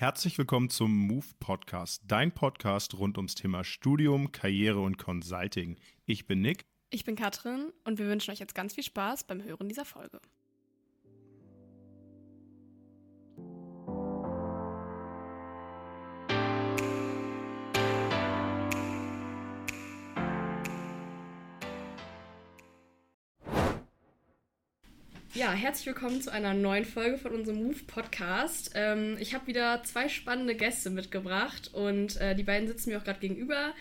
[0.00, 5.76] Herzlich willkommen zum Move Podcast, dein Podcast rund ums Thema Studium, Karriere und Consulting.
[6.06, 6.66] Ich bin Nick.
[6.90, 10.20] Ich bin Katrin und wir wünschen euch jetzt ganz viel Spaß beim Hören dieser Folge.
[25.38, 28.72] Ja, herzlich willkommen zu einer neuen Folge von unserem Move Podcast.
[28.74, 33.04] Ähm, ich habe wieder zwei spannende Gäste mitgebracht und äh, die beiden sitzen mir auch
[33.04, 33.72] gerade gegenüber.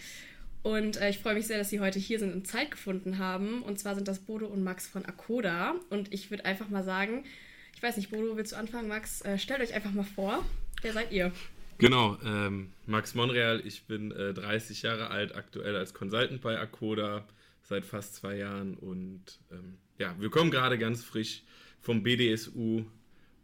[0.61, 3.63] Und äh, ich freue mich sehr, dass sie heute hier sind und Zeit gefunden haben.
[3.63, 5.73] Und zwar sind das Bodo und Max von Akoda.
[5.89, 7.25] Und ich würde einfach mal sagen,
[7.73, 8.87] ich weiß nicht, Bodo, willst du anfangen?
[8.87, 10.45] Max, äh, stellt euch einfach mal vor.
[10.83, 11.31] Wer seid ihr?
[11.79, 17.25] Genau, ähm, Max Monreal, ich bin 30 äh, Jahre alt, aktuell als Consultant bei Akoda
[17.63, 21.43] seit fast zwei Jahren und ähm, ja, wir kommen gerade ganz frisch
[21.87, 22.83] vom BDSU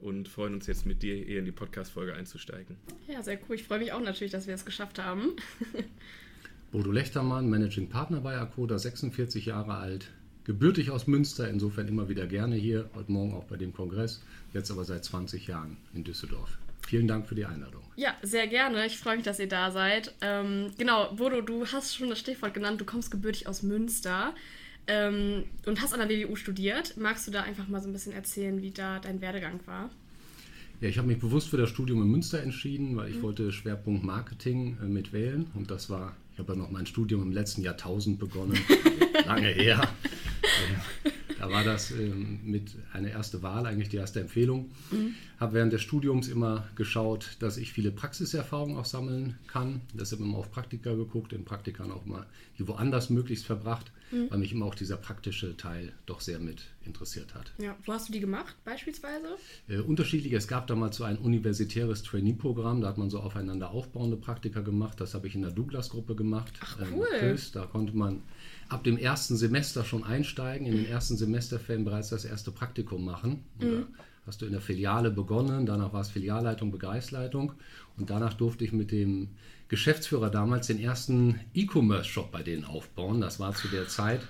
[0.02, 2.76] und freuen uns jetzt mit dir eher in die Podcast-Folge einzusteigen.
[3.08, 3.56] Ja, sehr cool.
[3.56, 5.38] Ich freue mich auch natürlich, dass wir es geschafft haben.
[6.74, 10.12] Bodo Lechtermann, Managing Partner bei Akoda, 46 Jahre alt,
[10.44, 14.22] gebürtig aus Münster, insofern immer wieder gerne hier, heute Morgen auch bei dem Kongress,
[14.52, 16.58] jetzt aber seit 20 Jahren in Düsseldorf.
[16.86, 17.84] Vielen Dank für die Einladung.
[17.96, 18.86] Ja, sehr gerne.
[18.86, 20.14] Ich freue mich, dass ihr da seid.
[20.20, 24.36] Ähm, genau, Bodo, du hast schon das Stichwort genannt, du kommst gebürtig aus Münster
[24.88, 26.98] ähm, und hast an der WWU studiert.
[26.98, 29.90] Magst du da einfach mal so ein bisschen erzählen, wie da dein Werdegang war?
[30.82, 33.24] Ja, ich habe mich bewusst für das Studium in Münster entschieden, weil ich mhm.
[33.24, 37.32] wollte Schwerpunkt Marketing äh, mitwählen und das war, ich habe ja noch mein Studium im
[37.32, 38.60] letzten Jahrtausend begonnen,
[39.26, 39.88] lange her.
[41.44, 44.72] da war das ähm, mit einer erste Wahl, eigentlich die erste Empfehlung.
[44.92, 45.16] Mhm.
[45.40, 49.82] Habe während des Studiums immer geschaut, dass ich viele Praxiserfahrungen auch sammeln kann.
[49.94, 52.26] Deshalb immer auf Praktika geguckt, in Praktikern auch mal
[52.58, 54.32] die woanders möglichst verbracht mhm.
[54.32, 57.52] weil mich immer auch dieser praktische Teil doch sehr mit interessiert hat.
[57.58, 59.28] Ja, wo hast du die gemacht beispielsweise?
[59.68, 60.34] Äh, unterschiedlich.
[60.34, 65.00] Es gab damals so ein universitäres Trainee-Programm, da hat man so aufeinander aufbauende Praktika gemacht.
[65.02, 66.54] Das habe ich in der Douglas-Gruppe gemacht.
[66.62, 67.08] Ach, ähm, cool.
[67.20, 68.22] Ähm, da konnte man
[68.70, 73.44] ab dem ersten Semester schon einsteigen, in den ersten Semesterferien bereits das erste Praktikum machen.
[73.60, 73.88] Mhm
[74.26, 77.54] hast du in der Filiale begonnen, danach war es Filialleitung, Bereichsleitung
[77.98, 79.30] und danach durfte ich mit dem
[79.68, 83.22] Geschäftsführer damals den ersten E-Commerce-Shop bei denen aufbauen.
[83.22, 84.22] Das war zu der Zeit,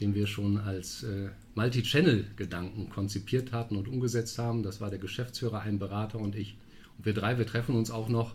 [0.00, 4.62] den wir schon als äh, Multi-Channel-Gedanken konzipiert hatten und umgesetzt haben.
[4.62, 6.56] Das war der Geschäftsführer, ein Berater und ich.
[6.96, 8.34] Und wir drei, wir treffen uns auch noch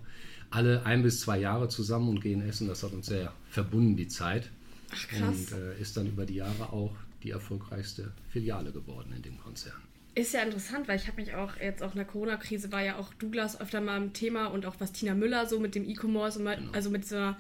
[0.51, 2.67] alle ein bis zwei Jahre zusammen und gehen essen.
[2.67, 4.51] Das hat uns sehr verbunden, die Zeit.
[4.93, 5.51] Ach, krass.
[5.51, 9.81] Und äh, ist dann über die Jahre auch die erfolgreichste Filiale geworden in dem Konzern.
[10.15, 12.97] Ist ja interessant, weil ich habe mich auch jetzt auch in der Corona-Krise war ja
[12.97, 16.37] auch Douglas öfter mal im Thema und auch was Tina Müller so mit dem E-Commerce
[16.37, 16.71] und genau.
[16.71, 17.37] also mit dieser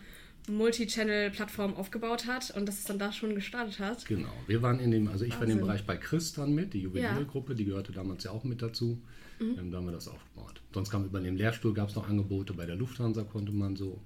[0.49, 4.05] Multi-Channel-Plattform aufgebaut hat und dass es dann da schon gestartet hat.
[4.05, 5.39] Genau, wir waren in dem, also ich Wahnsinn.
[5.39, 7.57] war in dem Bereich bei Chris dann mit, die Juweliergruppe, ja.
[7.57, 8.99] die gehörte damals ja auch mit dazu.
[9.39, 9.59] Mhm.
[9.59, 10.61] Ähm, da haben wir das aufgebaut.
[10.73, 14.01] Sonst kam über den Lehrstuhl, gab es noch Angebote, bei der Lufthansa konnte man so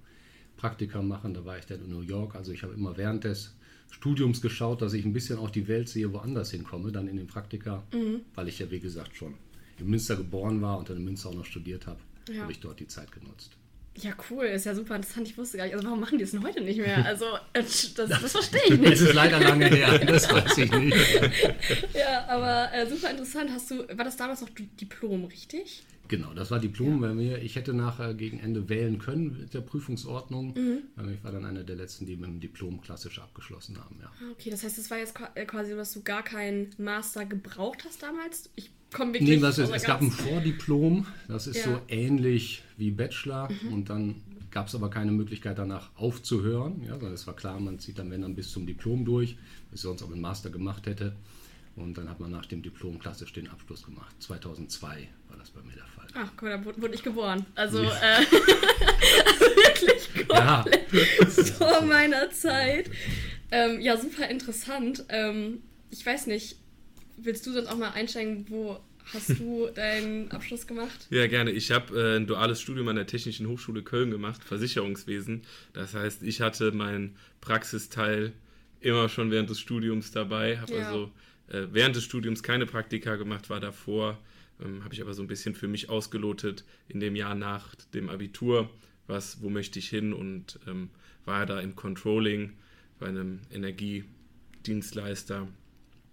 [0.57, 3.55] Praktika machen, da war ich dann in New York, also ich habe immer während des
[3.89, 7.27] Studiums geschaut, dass ich ein bisschen auch die Welt sehe, woanders hinkomme, dann in den
[7.27, 8.21] Praktika, mhm.
[8.35, 9.35] weil ich ja wie gesagt schon
[9.79, 12.41] in Münster geboren war und dann in Münster auch noch studiert habe, ja.
[12.41, 13.51] habe ich dort die Zeit genutzt.
[13.99, 15.27] Ja, cool, ist ja super interessant.
[15.27, 16.97] Ich wusste gar nicht, also warum machen die es denn heute nicht mehr?
[17.05, 18.93] Also, äh, das, das verstehe ich nicht.
[18.93, 20.95] Das ist leider lange her, das weiß ich nicht.
[21.95, 23.49] ja, aber äh, super interessant.
[23.51, 25.83] Hast du, war das damals noch Diplom, richtig?
[26.07, 27.07] Genau, das war Diplom ja.
[27.07, 27.41] bei mir.
[27.41, 30.53] Ich hätte nachher gegen Ende wählen können mit der Prüfungsordnung.
[30.53, 31.11] Mhm.
[31.13, 33.97] Ich war dann einer der letzten, die mit dem Diplom klassisch abgeschlossen haben.
[34.01, 34.07] Ja.
[34.07, 37.25] Ah, okay, das heißt, es war jetzt äh, quasi so, dass du gar keinen Master
[37.25, 38.49] gebraucht hast damals?
[38.55, 39.29] Ich komme wirklich.
[39.29, 41.63] Nee, das ist, es gab ein Vordiplom, das ist ja.
[41.63, 43.73] so ähnlich wie Bachelor mhm.
[43.73, 46.81] und dann gab es aber keine Möglichkeit danach aufzuhören.
[46.83, 49.37] Ja, weil es war klar, man zieht dann, wenn dann bis zum Diplom durch,
[49.69, 51.15] was ich sonst auch einen Master gemacht hätte.
[51.75, 54.15] Und dann hat man nach dem Diplom klassisch den Abschluss gemacht.
[54.19, 55.96] 2002 war das bei mir der Fall.
[56.19, 57.45] Ach, guck, da wurde ich geboren.
[57.53, 61.43] Also, äh, also wirklich komplett ja.
[61.57, 62.89] vor meiner Zeit.
[63.51, 65.05] Ähm, ja, super interessant.
[65.09, 65.61] Ähm,
[65.91, 66.57] ich weiß nicht,
[67.17, 68.79] willst du sonst auch mal einsteigen, wo
[69.13, 71.07] hast du deinen Abschluss gemacht?
[71.11, 71.51] Ja, gerne.
[71.51, 75.43] Ich habe äh, ein duales Studium an der Technischen Hochschule Köln gemacht, Versicherungswesen.
[75.73, 78.33] Das heißt, ich hatte meinen Praxisteil
[78.81, 80.87] immer schon während des Studiums dabei, habe ja.
[80.87, 81.11] also
[81.49, 84.17] äh, während des Studiums keine Praktika gemacht, war davor,
[84.63, 88.09] ähm, habe ich aber so ein bisschen für mich ausgelotet in dem Jahr nach dem
[88.09, 88.69] Abitur,
[89.07, 90.89] was, wo möchte ich hin und ähm,
[91.25, 92.53] war da im Controlling
[92.99, 95.47] bei einem Energiedienstleister,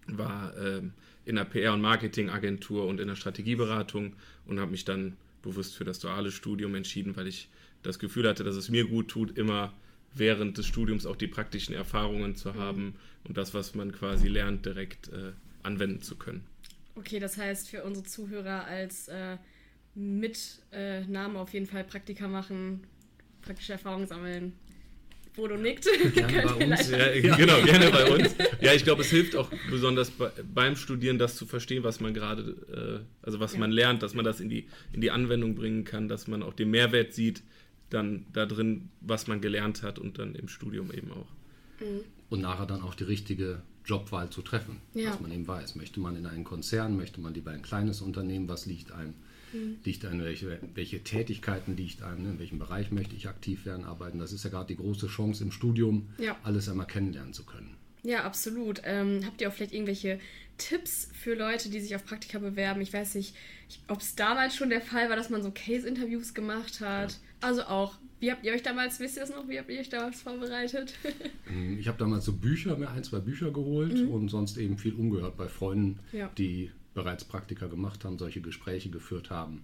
[0.07, 0.93] war ähm,
[1.25, 4.15] in der PR- und Marketingagentur und in der Strategieberatung
[4.45, 7.49] und habe mich dann bewusst für das duale Studium entschieden, weil ich
[7.81, 9.73] das Gefühl hatte, dass es mir gut tut, immer
[10.13, 14.65] während des Studiums auch die praktischen Erfahrungen zu haben und das, was man quasi lernt,
[14.65, 15.33] direkt äh,
[15.63, 16.43] anwenden zu können.
[16.95, 19.37] Okay, das heißt für unsere Zuhörer als äh,
[19.95, 21.03] mit äh,
[21.35, 22.85] auf jeden Fall Praktika machen,
[23.41, 24.53] praktische Erfahrungen sammeln.
[25.35, 25.85] Bodo nickt.
[26.13, 26.89] Gerne bei uns.
[26.89, 28.35] Ja, genau, gerne bei uns.
[28.61, 32.13] Ja, ich glaube, es hilft auch besonders bei, beim Studieren, das zu verstehen, was man
[32.13, 33.59] gerade, äh, also was ja.
[33.59, 36.53] man lernt, dass man das in die, in die Anwendung bringen kann, dass man auch
[36.53, 37.43] den Mehrwert sieht,
[37.89, 41.27] dann da drin, was man gelernt hat und dann im Studium eben auch.
[41.81, 42.01] Mhm.
[42.29, 45.11] Und nachher dann auch die richtige Jobwahl zu treffen, ja.
[45.11, 48.47] dass man eben weiß, möchte man in einen Konzern, möchte man lieber ein kleines Unternehmen,
[48.47, 49.13] was liegt einem,
[49.53, 49.77] mhm.
[49.83, 53.85] liegt einem welche, welche Tätigkeiten liegt einem, ne, in welchem Bereich möchte ich aktiv werden,
[53.85, 54.19] arbeiten.
[54.19, 56.35] Das ist ja gerade die große Chance im Studium, ja.
[56.43, 57.75] alles einmal kennenlernen zu können.
[58.05, 58.81] Ja, absolut.
[58.85, 60.19] Ähm, habt ihr auch vielleicht irgendwelche
[60.57, 62.81] Tipps für Leute, die sich auf Praktika bewerben?
[62.81, 63.35] Ich weiß nicht,
[63.87, 67.13] ob es damals schon der Fall war, dass man so Case-Interviews gemacht hat.
[67.13, 67.17] Ja.
[67.41, 69.89] Also auch, wie habt ihr euch damals, wisst ihr das noch, wie habt ihr euch
[69.89, 70.93] damals vorbereitet?
[71.47, 74.09] Ähm, ich habe damals so Bücher, mir ein, zwei Bücher geholt mhm.
[74.09, 76.31] und sonst eben viel umgehört bei Freunden, ja.
[76.39, 79.63] die bereits Praktika gemacht haben, solche Gespräche geführt haben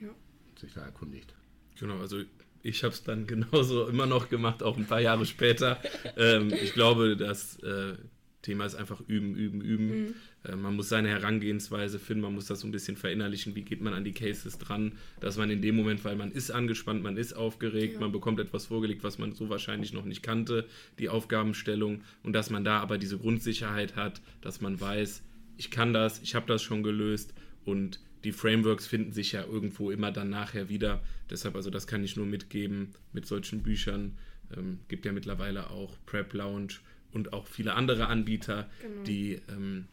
[0.00, 0.08] ja.
[0.08, 1.34] und sich da erkundigt.
[1.78, 2.22] Genau, also
[2.62, 5.78] ich habe es dann genauso immer noch gemacht, auch ein paar Jahre später.
[6.16, 7.96] ähm, ich glaube, das äh,
[8.42, 10.00] Thema ist einfach üben, üben, üben.
[10.00, 10.14] Mhm.
[10.44, 13.80] Äh, man muss seine Herangehensweise finden, man muss das so ein bisschen verinnerlichen, wie geht
[13.80, 17.16] man an die Cases dran, dass man in dem Moment, weil man ist angespannt, man
[17.16, 18.00] ist aufgeregt, ja.
[18.00, 20.66] man bekommt etwas vorgelegt, was man so wahrscheinlich noch nicht kannte,
[20.98, 25.22] die Aufgabenstellung und dass man da aber diese Grundsicherheit hat, dass man weiß,
[25.56, 27.34] ich kann das, ich habe das schon gelöst
[27.64, 31.02] und die Frameworks finden sich ja irgendwo immer dann nachher wieder.
[31.30, 34.16] Deshalb, also das kann ich nur mitgeben mit solchen Büchern.
[34.56, 36.74] Ähm, gibt ja mittlerweile auch Prep Lounge
[37.12, 39.02] und auch viele andere Anbieter, genau.
[39.04, 39.86] die ähm,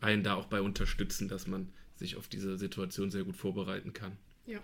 [0.00, 4.12] einen da auch bei unterstützen, dass man sich auf diese Situation sehr gut vorbereiten kann.
[4.46, 4.60] Ja.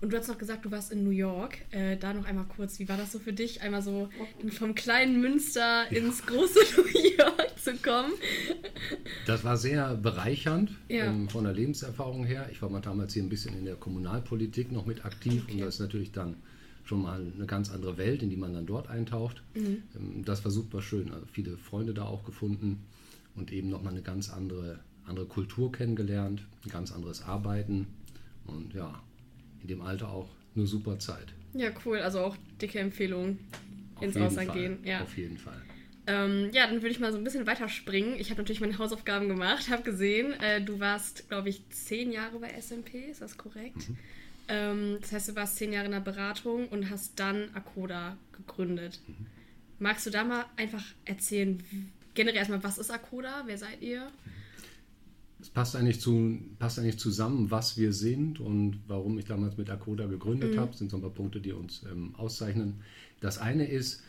[0.00, 1.58] Und du hast noch gesagt, du warst in New York.
[1.72, 4.08] Äh, da noch einmal kurz, wie war das so für dich, einmal so
[4.50, 8.12] vom kleinen Münster ins große New York zu kommen?
[9.26, 11.06] Das war sehr bereichernd ja.
[11.06, 12.48] ähm, von der Lebenserfahrung her.
[12.52, 15.54] Ich war mal damals hier ein bisschen in der Kommunalpolitik noch mit aktiv okay.
[15.54, 16.36] und das ist natürlich dann
[16.88, 19.42] schon mal eine ganz andere Welt, in die man dann dort eintaucht.
[19.54, 19.82] Mhm.
[19.94, 21.12] Ähm, das war super schön.
[21.12, 22.86] Also viele Freunde da auch gefunden
[23.36, 27.86] und eben nochmal eine ganz andere, andere Kultur kennengelernt, ein ganz anderes Arbeiten
[28.46, 29.02] und ja,
[29.60, 31.34] in dem Alter auch eine super Zeit.
[31.52, 31.98] Ja, cool.
[31.98, 33.38] Also auch dicke Empfehlung
[33.96, 34.58] auf ins Ausland Fall.
[34.58, 34.78] gehen.
[34.84, 35.02] Ja.
[35.02, 35.60] Auf jeden Fall.
[36.06, 38.18] Ähm, ja, dann würde ich mal so ein bisschen weiterspringen.
[38.18, 42.38] Ich habe natürlich meine Hausaufgaben gemacht, habe gesehen, äh, du warst, glaube ich, zehn Jahre
[42.38, 43.90] bei SMP, ist das korrekt?
[43.90, 43.98] Mhm.
[44.48, 49.00] Ähm, das heißt, du warst zehn Jahre in der Beratung und hast dann Akoda gegründet.
[49.06, 49.26] Mhm.
[49.78, 51.62] Magst du da mal einfach erzählen,
[52.14, 53.44] generell erstmal, was ist Akoda?
[53.46, 54.10] Wer seid ihr?
[55.40, 59.70] Es passt eigentlich, zu, passt eigentlich zusammen, was wir sind und warum ich damals mit
[59.70, 60.58] Akoda gegründet mhm.
[60.58, 60.70] habe.
[60.70, 62.80] Das sind so ein paar Punkte, die uns ähm, auszeichnen.
[63.20, 64.02] Das eine ist,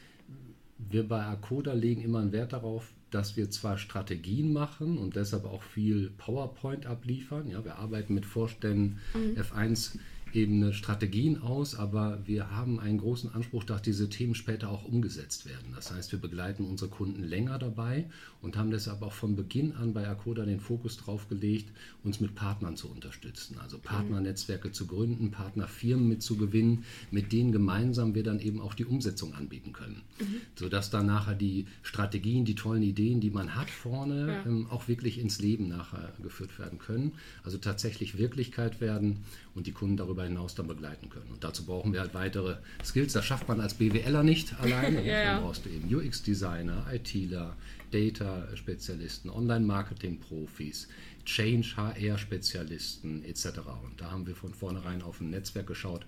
[0.77, 5.45] wir bei Akoda legen immer einen Wert darauf, dass wir zwar Strategien machen und deshalb
[5.45, 7.49] auch viel PowerPoint abliefern.
[7.49, 9.39] Ja, wir arbeiten mit Vorständen mhm.
[9.39, 9.97] F1
[10.33, 15.47] Ebene Strategien aus, aber wir haben einen großen Anspruch, dass diese Themen später auch umgesetzt
[15.47, 15.73] werden.
[15.73, 18.05] Das heißt, wir begleiten unsere Kunden länger dabei
[18.41, 21.71] und haben deshalb auch von Beginn an bei Akoda den Fokus darauf gelegt,
[22.03, 23.57] uns mit Partnern zu unterstützen.
[23.59, 29.33] Also Partnernetzwerke zu gründen, Partnerfirmen mitzugewinnen, mit denen gemeinsam wir dann eben auch die Umsetzung
[29.33, 30.01] anbieten können.
[30.19, 30.41] Mhm.
[30.55, 34.45] Sodass dann nachher die Strategien, die tollen Ideen, die man hat vorne, ja.
[34.45, 37.13] ähm, auch wirklich ins Leben nachher geführt werden können.
[37.43, 39.17] Also tatsächlich Wirklichkeit werden
[39.55, 41.29] und die Kunden darüber hinaus dann begleiten können.
[41.31, 43.13] Und dazu brauchen wir halt weitere Skills.
[43.13, 45.05] Das schafft man als BWLer nicht alleine.
[45.05, 47.55] ja, Dann brauchst du eben UX-Designer, ITler,
[47.91, 50.87] Data-Spezialisten, Online-Marketing-Profis,
[51.25, 53.59] Change-HR-Spezialisten etc.
[53.83, 56.05] Und da haben wir von vornherein auf ein Netzwerk geschaut,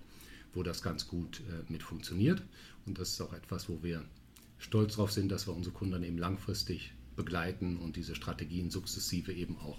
[0.53, 2.41] wo das ganz gut äh, mit funktioniert.
[2.85, 4.03] Und das ist auch etwas, wo wir
[4.57, 9.57] stolz darauf sind, dass wir unsere Kunden eben langfristig begleiten und diese Strategien sukzessive eben
[9.57, 9.77] auch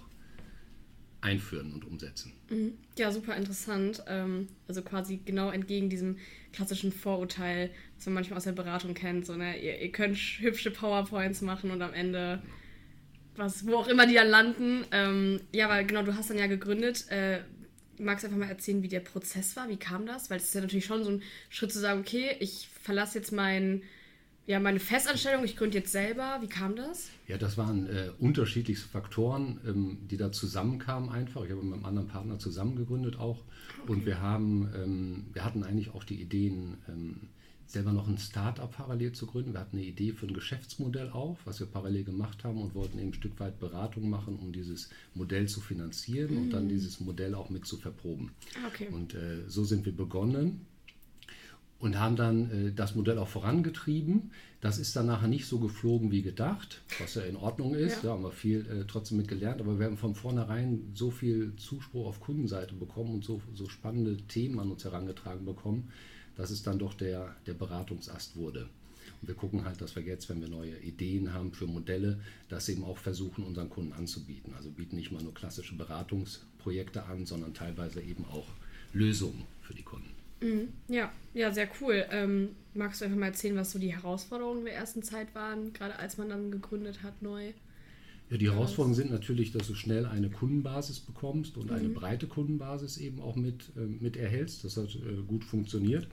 [1.23, 2.33] einführen und umsetzen.
[2.51, 2.73] Mhm.
[2.99, 4.03] Ja, super interessant.
[4.07, 6.19] Ähm, also quasi genau entgegen diesem
[6.53, 9.25] klassischen Vorurteil, was man manchmal aus der Beratung kennt.
[9.25, 9.59] So, ne?
[9.59, 12.43] ihr, ihr könnt hübsche PowerPoints machen und am Ende,
[13.37, 14.85] was, wo auch immer die dann landen.
[14.91, 17.07] Ähm, ja, weil genau, du hast dann ja gegründet.
[17.09, 17.41] Äh,
[17.99, 19.69] magst du einfach mal erzählen, wie der Prozess war?
[19.69, 20.29] Wie kam das?
[20.29, 23.33] Weil es ist ja natürlich schon so ein Schritt zu sagen, okay, ich verlasse jetzt
[23.33, 23.83] mein
[24.47, 26.39] ja, meine Festanstellung, ich gründe jetzt selber.
[26.41, 27.11] Wie kam das?
[27.29, 31.45] Ja, das waren äh, unterschiedlichste Faktoren, ähm, die da zusammenkamen einfach.
[31.45, 33.45] Ich habe mit einem anderen Partner zusammen gegründet auch.
[33.83, 33.93] Okay.
[33.93, 37.29] Und wir haben, ähm, wir hatten eigentlich auch die Ideen, ähm,
[37.67, 39.55] selber noch ein Start-up parallel zu gründen.
[39.55, 42.99] Wir hatten eine Idee für ein Geschäftsmodell auch, was wir parallel gemacht haben und wollten
[42.99, 46.43] eben ein Stück weit Beratung machen, um dieses Modell zu finanzieren mhm.
[46.43, 46.69] und dann mhm.
[46.69, 48.33] dieses Modell auch mit zu verproben.
[48.67, 48.89] Okay.
[48.93, 50.67] Und äh, so sind wir begonnen
[51.83, 54.31] und haben dann äh, das Modell auch vorangetrieben.
[54.61, 57.97] Das ist dann nachher nicht so geflogen wie gedacht, was ja in Ordnung ist.
[57.97, 58.03] Ja.
[58.03, 61.57] Da haben wir viel äh, trotzdem mit gelernt, aber wir haben von vornherein so viel
[61.57, 65.91] Zuspruch auf Kundenseite bekommen und so, so spannende Themen an uns herangetragen bekommen,
[66.37, 68.69] dass es dann doch der, der Beratungsast wurde.
[69.21, 72.69] Und wir gucken halt, dass wir jetzt, wenn wir neue Ideen haben für Modelle, das
[72.69, 74.55] eben auch versuchen, unseren Kunden anzubieten.
[74.55, 78.47] Also bieten nicht mal nur klassische Beratungsprojekte an, sondern teilweise eben auch
[78.93, 80.12] Lösungen für die Kunden.
[80.43, 80.69] Mhm.
[80.89, 82.05] Ja, ja, sehr cool.
[82.11, 85.97] Ähm, magst du einfach mal erzählen, was so die Herausforderungen der ersten Zeit waren, gerade
[85.99, 87.53] als man dann gegründet hat neu?
[88.33, 91.77] Ja, die Herausforderungen sind natürlich, dass du schnell eine Kundenbasis bekommst und mhm.
[91.77, 94.65] eine breite Kundenbasis eben auch mit, äh, mit erhältst.
[94.65, 96.09] Das hat äh, gut funktioniert.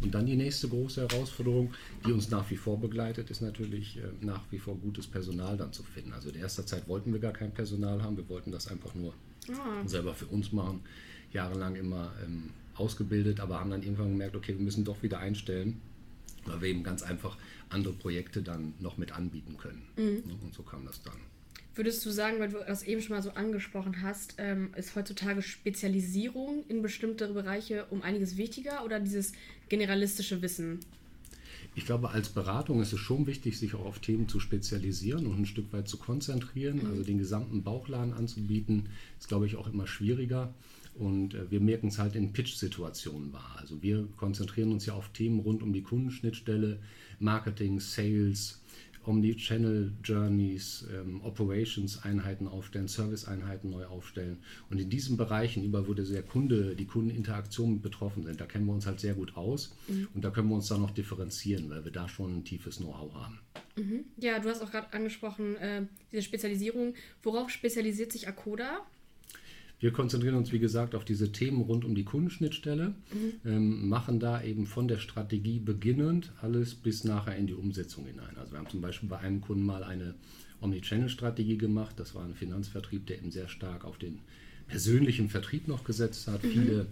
[0.00, 1.74] Und dann die nächste große Herausforderung,
[2.06, 5.72] die uns nach wie vor begleitet, ist natürlich äh, nach wie vor gutes Personal dann
[5.72, 6.12] zu finden.
[6.12, 9.12] Also in erster Zeit wollten wir gar kein Personal haben, wir wollten das einfach nur
[9.50, 9.84] ah.
[9.84, 10.80] selber für uns machen.
[11.32, 15.80] Jahrelang immer ähm, ausgebildet, aber haben dann irgendwann gemerkt, okay, wir müssen doch wieder einstellen,
[16.44, 17.36] weil wir eben ganz einfach
[17.68, 19.82] andere Projekte dann noch mit anbieten können.
[19.96, 20.22] Mhm.
[20.42, 21.16] Und so kam das dann.
[21.76, 25.42] Würdest du sagen, weil du das eben schon mal so angesprochen hast, ähm, ist heutzutage
[25.42, 29.32] Spezialisierung in bestimmte Bereiche um einiges wichtiger oder dieses
[29.68, 30.78] generalistische Wissen?
[31.74, 35.40] Ich glaube, als Beratung ist es schon wichtig, sich auch auf Themen zu spezialisieren und
[35.40, 36.84] ein Stück weit zu konzentrieren.
[36.84, 36.90] Mhm.
[36.90, 38.88] Also den gesamten Bauchladen anzubieten,
[39.18, 40.54] ist, glaube ich, auch immer schwieriger.
[40.94, 43.56] Und äh, wir merken es halt in Pitch-Situationen wahr.
[43.58, 46.80] Also wir konzentrieren uns ja auf Themen rund um die Kundenschnittstelle,
[47.18, 48.60] Marketing, Sales,
[49.06, 54.38] Omni-Channel Journeys, ähm, Operations-Einheiten aufstellen, Service-Einheiten neu aufstellen.
[54.70, 58.72] Und in diesen Bereichen, über wo der Kunde, die Kundeninteraktion betroffen sind, da kennen wir
[58.72, 59.74] uns halt sehr gut aus.
[59.88, 60.08] Mhm.
[60.14, 63.14] Und da können wir uns dann noch differenzieren, weil wir da schon ein tiefes Know-how
[63.14, 63.40] haben.
[63.76, 64.04] Mhm.
[64.18, 65.82] Ja, du hast auch gerade angesprochen, äh,
[66.12, 66.94] diese Spezialisierung.
[67.22, 68.86] Worauf spezialisiert sich Akoda?
[69.80, 73.32] Wir konzentrieren uns, wie gesagt, auf diese Themen rund um die Kundenschnittstelle, mhm.
[73.44, 78.36] ähm, machen da eben von der Strategie beginnend alles bis nachher in die Umsetzung hinein.
[78.36, 80.14] Also wir haben zum Beispiel bei einem Kunden mal eine
[80.60, 81.94] Omnichannel-Strategie gemacht.
[81.98, 84.20] Das war ein Finanzvertrieb, der eben sehr stark auf den
[84.68, 86.42] persönlichen Vertrieb noch gesetzt hat.
[86.44, 86.48] Mhm.
[86.48, 86.86] Viele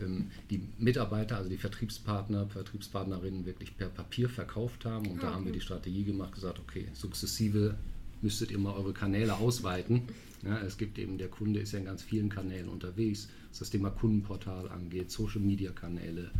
[0.00, 5.06] ähm, die Mitarbeiter, also die Vertriebspartner, Vertriebspartnerinnen wirklich per Papier verkauft haben.
[5.06, 7.74] Und ah, da haben wir die Strategie gemacht, gesagt, okay, sukzessive
[8.22, 10.02] müsstet ihr mal eure Kanäle ausweiten.
[10.42, 13.70] Ja, es gibt eben, der Kunde ist ja in ganz vielen Kanälen unterwegs, was das
[13.70, 16.30] Thema Kundenportal angeht, Social-Media-Kanäle,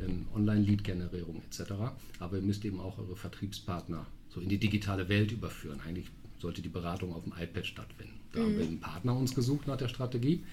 [0.00, 1.72] ähm, Online-Lead-Generierung etc.
[2.18, 5.80] Aber ihr müsst eben auch eure Vertriebspartner so in die digitale Welt überführen.
[5.86, 6.06] Eigentlich
[6.38, 8.18] sollte die Beratung auf dem iPad stattfinden.
[8.32, 8.44] Da mhm.
[8.44, 10.44] haben wir einen Partner uns gesucht nach der Strategie,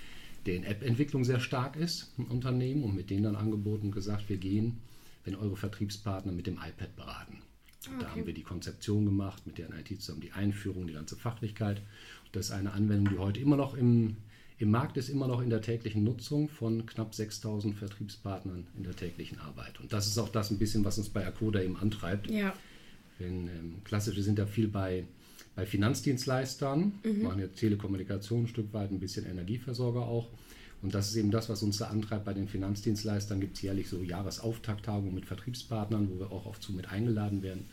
[0.45, 4.29] der in App-Entwicklung sehr stark ist, ein Unternehmen, und mit denen dann angeboten und gesagt,
[4.29, 4.77] wir gehen,
[5.23, 7.41] wenn eure Vertriebspartner mit dem iPad beraten.
[7.87, 7.95] Okay.
[7.99, 11.81] Da haben wir die Konzeption gemacht, mit deren IT zusammen die Einführung, die ganze Fachlichkeit.
[12.31, 14.17] Das ist eine Anwendung, die heute immer noch im,
[14.57, 18.95] im Markt ist, immer noch in der täglichen Nutzung von knapp 6000 Vertriebspartnern in der
[18.95, 19.79] täglichen Arbeit.
[19.79, 22.29] Und das ist auch das ein bisschen, was uns bei Akoda eben antreibt.
[22.29, 22.53] Ja.
[23.19, 25.05] Wenn, ähm, klassisch, wir sind ja viel bei,
[25.55, 27.23] bei Finanzdienstleistern, mhm.
[27.23, 30.29] machen jetzt Telekommunikation ein Stück weit, ein bisschen Energieversorger auch.
[30.81, 33.39] Und das ist eben das, was uns da antreibt bei den Finanzdienstleistern.
[33.39, 37.65] Gibt es jährlich so Jahresauftakttagungen mit Vertriebspartnern, wo wir auch oft zu mit eingeladen werden.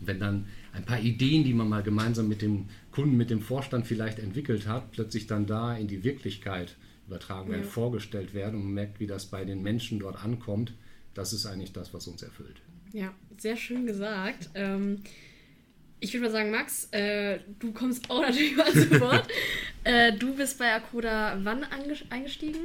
[0.00, 3.86] Wenn dann ein paar Ideen, die man mal gemeinsam mit dem Kunden, mit dem Vorstand
[3.86, 6.76] vielleicht entwickelt hat, plötzlich dann da in die Wirklichkeit
[7.06, 7.68] übertragen werden, ja.
[7.68, 10.72] vorgestellt werden und man merkt, wie das bei den Menschen dort ankommt,
[11.14, 12.62] das ist eigentlich das, was uns erfüllt.
[12.92, 14.50] Ja, sehr schön gesagt.
[14.54, 15.02] Ähm,
[16.00, 19.28] ich würde mal sagen, Max, äh, du kommst auch natürlich mal zu Wort.
[19.84, 21.64] äh, du bist bei Akoda wann
[22.10, 22.64] eingestiegen?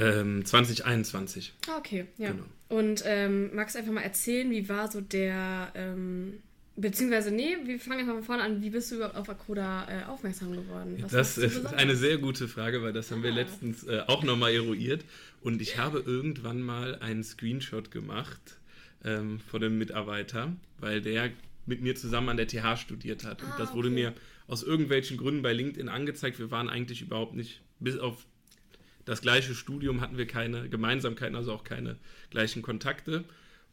[0.00, 1.52] Ähm, 2021.
[1.68, 2.30] Ah, okay, ja.
[2.30, 2.44] Genau.
[2.68, 6.34] Und ähm, magst du einfach mal erzählen, wie war so der, ähm,
[6.76, 10.04] beziehungsweise, nee, wir fangen einfach mal vorne an, wie bist du überhaupt auf Akoda äh,
[10.04, 10.96] aufmerksam geworden?
[11.00, 13.24] Was das ist eine sehr gute Frage, weil das haben ah.
[13.24, 15.04] wir letztens äh, auch nochmal eruiert.
[15.42, 18.58] Und ich habe irgendwann mal einen Screenshot gemacht
[19.04, 21.30] ähm, von dem Mitarbeiter, weil der
[21.66, 23.42] mit mir zusammen an der TH studiert hat.
[23.42, 23.94] Und ah, das wurde okay.
[23.94, 24.14] mir
[24.46, 26.38] aus irgendwelchen Gründen bei LinkedIn angezeigt.
[26.38, 28.26] Wir waren eigentlich überhaupt nicht, bis auf
[29.04, 31.96] das gleiche Studium hatten wir keine Gemeinsamkeiten, also auch keine
[32.30, 33.24] gleichen Kontakte.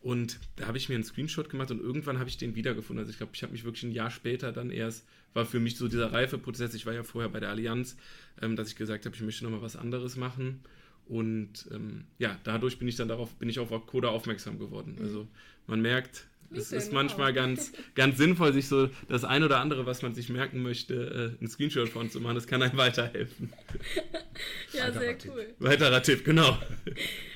[0.01, 2.99] Und da habe ich mir einen Screenshot gemacht und irgendwann habe ich den wiedergefunden.
[2.99, 5.75] Also ich glaube, ich habe mich wirklich ein Jahr später dann erst, war für mich
[5.75, 7.97] so dieser Reifeprozess, ich war ja vorher bei der Allianz,
[8.41, 10.61] ähm, dass ich gesagt habe, ich möchte nochmal was anderes machen.
[11.07, 14.97] Und ähm, ja, dadurch bin ich dann darauf, bin ich auf Coda aufmerksam geworden.
[15.01, 15.27] Also
[15.65, 20.01] man merkt, es ist manchmal ganz, ganz sinnvoll, sich so das ein oder andere, was
[20.01, 22.35] man sich merken möchte, äh, einen Screenshot von zu machen.
[22.35, 23.51] Das kann einem weiterhelfen.
[24.73, 25.31] ja, Weiterer sehr Tipp.
[25.35, 25.55] cool.
[25.59, 26.57] Weiterer Tipp, genau.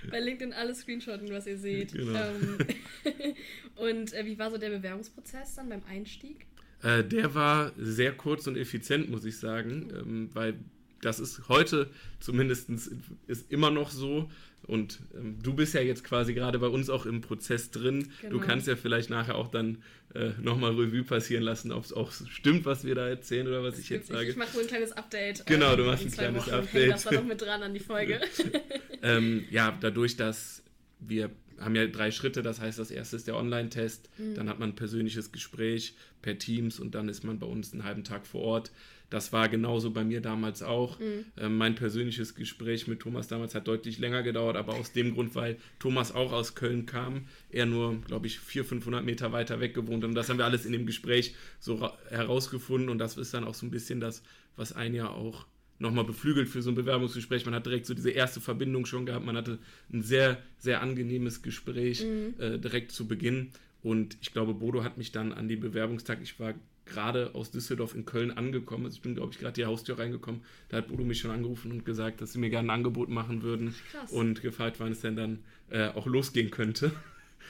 [0.09, 1.93] Bei LinkedIn alles Screenshotten, was ihr seht.
[1.93, 2.19] Genau.
[2.19, 2.57] Ähm,
[3.75, 6.45] und äh, wie war so der Bewerbungsprozess dann beim Einstieg?
[6.83, 10.55] Äh, der war sehr kurz und effizient, muss ich sagen, ähm, weil
[11.01, 11.89] das ist heute
[12.19, 12.69] zumindest
[13.27, 14.29] ist immer noch so.
[14.67, 18.09] Und ähm, du bist ja jetzt quasi gerade bei uns auch im Prozess drin.
[18.21, 18.37] Genau.
[18.37, 22.11] Du kannst ja vielleicht nachher auch dann äh, nochmal Revue passieren lassen, ob es auch
[22.11, 24.29] stimmt, was wir da erzählen oder was das ich jetzt sage.
[24.29, 25.45] Ich, mache so ein kleines Update.
[25.45, 26.55] Genau, du machst ein kleines Wochen.
[26.55, 26.91] Update.
[26.91, 28.21] Das war noch mit dran an die Folge.
[29.01, 30.63] ähm, ja, dadurch, dass
[30.99, 32.41] wir haben ja drei Schritte.
[32.41, 34.35] Das heißt, das erste ist der Online-Test, mhm.
[34.35, 37.83] dann hat man ein persönliches Gespräch per Teams und dann ist man bei uns einen
[37.83, 38.71] halben Tag vor Ort.
[39.11, 40.97] Das war genauso bei mir damals auch.
[40.97, 41.25] Mhm.
[41.37, 45.35] Ähm, mein persönliches Gespräch mit Thomas damals hat deutlich länger gedauert, aber aus dem Grund,
[45.35, 49.73] weil Thomas auch aus Köln kam, er nur, glaube ich, 400, 500 Meter weiter weg
[49.73, 50.05] gewohnt.
[50.05, 53.53] Und das haben wir alles in dem Gespräch so herausgefunden und das ist dann auch
[53.53, 54.23] so ein bisschen das,
[54.55, 55.45] was ein Jahr auch
[55.77, 57.45] nochmal beflügelt für so ein Bewerbungsgespräch.
[57.45, 59.25] Man hat direkt so diese erste Verbindung schon gehabt.
[59.25, 59.59] Man hatte
[59.91, 62.35] ein sehr, sehr angenehmes Gespräch mhm.
[62.39, 63.51] äh, direkt zu Beginn.
[63.83, 66.53] Und ich glaube, Bodo hat mich dann an den Bewerbungstag, ich war
[66.91, 68.85] gerade aus Düsseldorf in Köln angekommen.
[68.85, 70.41] Also ich bin, glaube ich, gerade die Haustür reingekommen.
[70.69, 73.41] Da hat Bodo mich schon angerufen und gesagt, dass sie mir gerne ein Angebot machen
[73.41, 74.11] würden Krass.
[74.11, 76.91] und gefragt, wann es denn dann äh, auch losgehen könnte.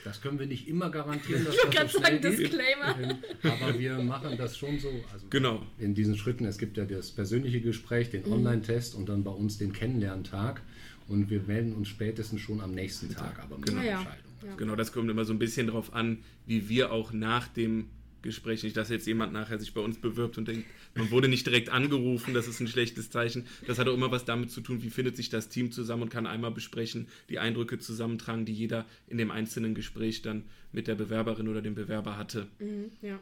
[0.04, 3.18] Das können wir nicht immer garantieren, dass ich das so sagen, Disclaimer.
[3.44, 4.88] Aber wir machen das schon so.
[5.12, 5.64] Also genau.
[5.78, 8.32] In diesen Schritten, es gibt ja das persönliche Gespräch, den mhm.
[8.32, 10.62] Online-Test und dann bei uns den Kennenlerntag.
[11.08, 13.80] Und wir melden uns spätestens schon am nächsten Tag, aber mit genau.
[13.80, 14.32] einer Entscheidung.
[14.46, 14.54] Ja.
[14.56, 17.88] Genau, das kommt immer so ein bisschen darauf an, wie wir auch nach dem
[18.22, 18.62] Gespräch.
[18.62, 21.68] Nicht, dass jetzt jemand nachher sich bei uns bewirbt und denkt, man wurde nicht direkt
[21.68, 23.46] angerufen, das ist ein schlechtes Zeichen.
[23.66, 26.08] Das hat auch immer was damit zu tun, wie findet sich das Team zusammen und
[26.08, 30.94] kann einmal besprechen, die Eindrücke zusammentragen, die jeder in dem einzelnen Gespräch dann mit der
[30.94, 32.46] Bewerberin oder dem Bewerber hatte.
[32.58, 33.18] Mhm, ja,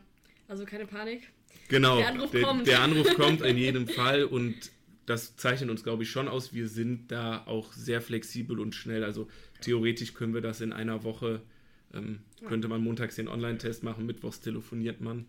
[0.49, 1.31] also keine Panik.
[1.69, 2.67] Genau, der Anruf, der, kommt.
[2.67, 4.71] der Anruf kommt in jedem Fall und
[5.07, 6.55] das zeichnet uns, glaube ich, schon aus.
[6.55, 9.03] Wir sind da auch sehr flexibel und schnell.
[9.03, 9.29] Also
[9.61, 11.43] theoretisch können wir das in einer Woche
[11.95, 12.49] ähm, ja.
[12.49, 15.27] Könnte man montags den Online-Test machen, mittwochs telefoniert man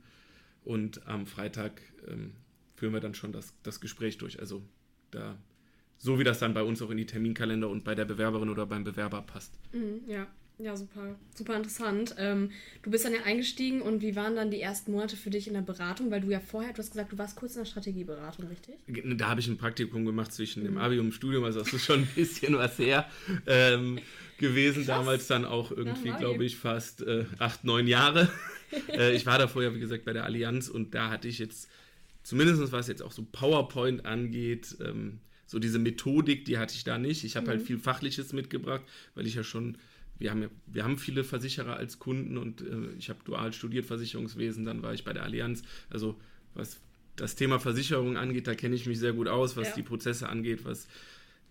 [0.64, 2.34] und am Freitag ähm,
[2.76, 4.40] führen wir dann schon das, das Gespräch durch.
[4.40, 4.62] Also
[5.12, 5.38] da,
[5.98, 8.66] so wie das dann bei uns auch in die Terminkalender und bei der Bewerberin oder
[8.66, 9.54] beim Bewerber passt.
[9.74, 10.28] Mhm, ja.
[10.58, 12.16] Ja, super, super interessant.
[12.20, 12.52] Ähm,
[12.84, 15.56] du bist dann ja eingestiegen und wie waren dann die ersten Monate für dich in
[15.56, 16.12] der Beratung?
[16.12, 18.76] Weil du ja vorher, du hast gesagt, du warst kurz in der Strategieberatung, richtig?
[19.18, 20.68] Da habe ich ein Praktikum gemacht zwischen mhm.
[20.68, 23.10] dem Abi und dem Studium, also das ist schon ein bisschen was her
[23.48, 24.00] ähm,
[24.38, 24.86] gewesen.
[24.86, 24.98] Krass.
[24.98, 28.30] Damals dann auch irgendwie, glaube ich, fast äh, acht, neun Jahre.
[28.90, 31.70] äh, ich war da vorher, wie gesagt, bei der Allianz und da hatte ich jetzt,
[32.22, 36.98] zumindest was jetzt auch so PowerPoint angeht, ähm, so diese Methodik, die hatte ich da
[36.98, 37.24] nicht.
[37.24, 37.62] Ich habe halt mhm.
[37.62, 38.84] halt viel Fachliches mitgebracht,
[39.16, 39.78] weil ich ja schon
[40.22, 43.86] wir haben, ja, wir haben viele Versicherer als Kunden und äh, ich habe dual studiert
[43.86, 45.64] Versicherungswesen, dann war ich bei der Allianz.
[45.90, 46.16] Also
[46.54, 46.80] was
[47.16, 49.76] das Thema Versicherung angeht, da kenne ich mich sehr gut aus, was ja.
[49.76, 50.88] die Prozesse angeht, was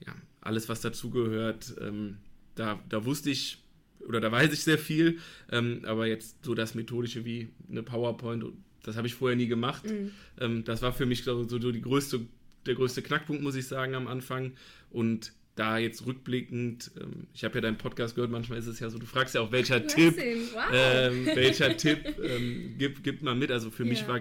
[0.06, 1.74] ja, alles, was dazugehört.
[1.80, 2.18] Ähm,
[2.54, 3.58] da, da wusste ich
[4.06, 5.18] oder da weiß ich sehr viel,
[5.50, 8.44] ähm, aber jetzt so das Methodische wie eine PowerPoint,
[8.82, 9.84] das habe ich vorher nie gemacht.
[9.84, 10.12] Mhm.
[10.38, 12.20] Ähm, das war für mich so, so die größte,
[12.66, 14.52] der größte Knackpunkt, muss ich sagen, am Anfang.
[14.90, 18.88] Und da jetzt rückblickend, ähm, ich habe ja deinen Podcast gehört, manchmal ist es ja
[18.88, 20.62] so, du fragst ja auch, welcher Tipp, wow.
[20.72, 23.50] ähm, welcher Tipp ähm, gibt, gibt man mit.
[23.50, 23.90] Also für ja.
[23.90, 24.20] mich war,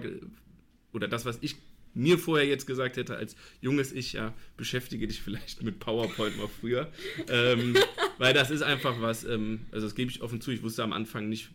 [0.92, 1.56] oder das, was ich
[1.94, 6.46] mir vorher jetzt gesagt hätte, als junges Ich, ja, beschäftige dich vielleicht mit PowerPoint mal
[6.46, 6.92] früher.
[7.28, 7.74] ähm,
[8.18, 10.92] weil das ist einfach was, ähm, also das gebe ich offen zu, ich wusste am
[10.92, 11.50] Anfang nicht,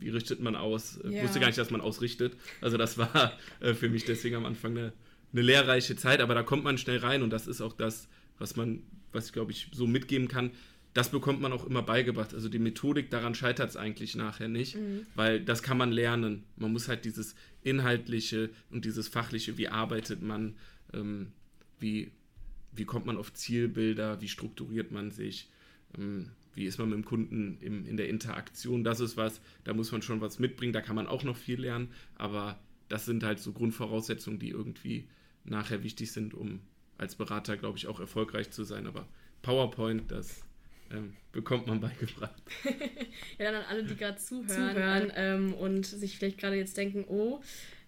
[0.00, 0.98] wie richtet man aus.
[1.08, 1.22] Ja.
[1.22, 2.36] wusste gar nicht, dass man ausrichtet.
[2.60, 4.92] Also das war äh, für mich deswegen am Anfang eine,
[5.32, 8.08] eine lehrreiche Zeit, aber da kommt man schnell rein und das ist auch das,
[8.38, 8.82] was man
[9.12, 10.52] was ich glaube ich so mitgeben kann,
[10.94, 12.34] das bekommt man auch immer beigebracht.
[12.34, 15.06] Also die Methodik, daran scheitert es eigentlich nachher nicht, mhm.
[15.14, 16.44] weil das kann man lernen.
[16.56, 20.54] Man muss halt dieses Inhaltliche und dieses Fachliche, wie arbeitet man,
[20.92, 21.32] ähm,
[21.78, 22.10] wie,
[22.72, 25.48] wie kommt man auf Zielbilder, wie strukturiert man sich,
[25.98, 29.72] ähm, wie ist man mit dem Kunden im, in der Interaktion, das ist was, da
[29.72, 33.24] muss man schon was mitbringen, da kann man auch noch viel lernen, aber das sind
[33.24, 35.08] halt so Grundvoraussetzungen, die irgendwie
[35.44, 36.60] nachher wichtig sind, um
[37.02, 38.86] als Berater, glaube ich, auch erfolgreich zu sein.
[38.86, 39.06] Aber
[39.42, 40.42] PowerPoint, das
[40.90, 42.42] ähm, bekommt man beigebracht.
[43.38, 47.04] ja, dann an alle, die gerade zuhören, zuhören ähm, und sich vielleicht gerade jetzt denken,
[47.08, 47.40] oh,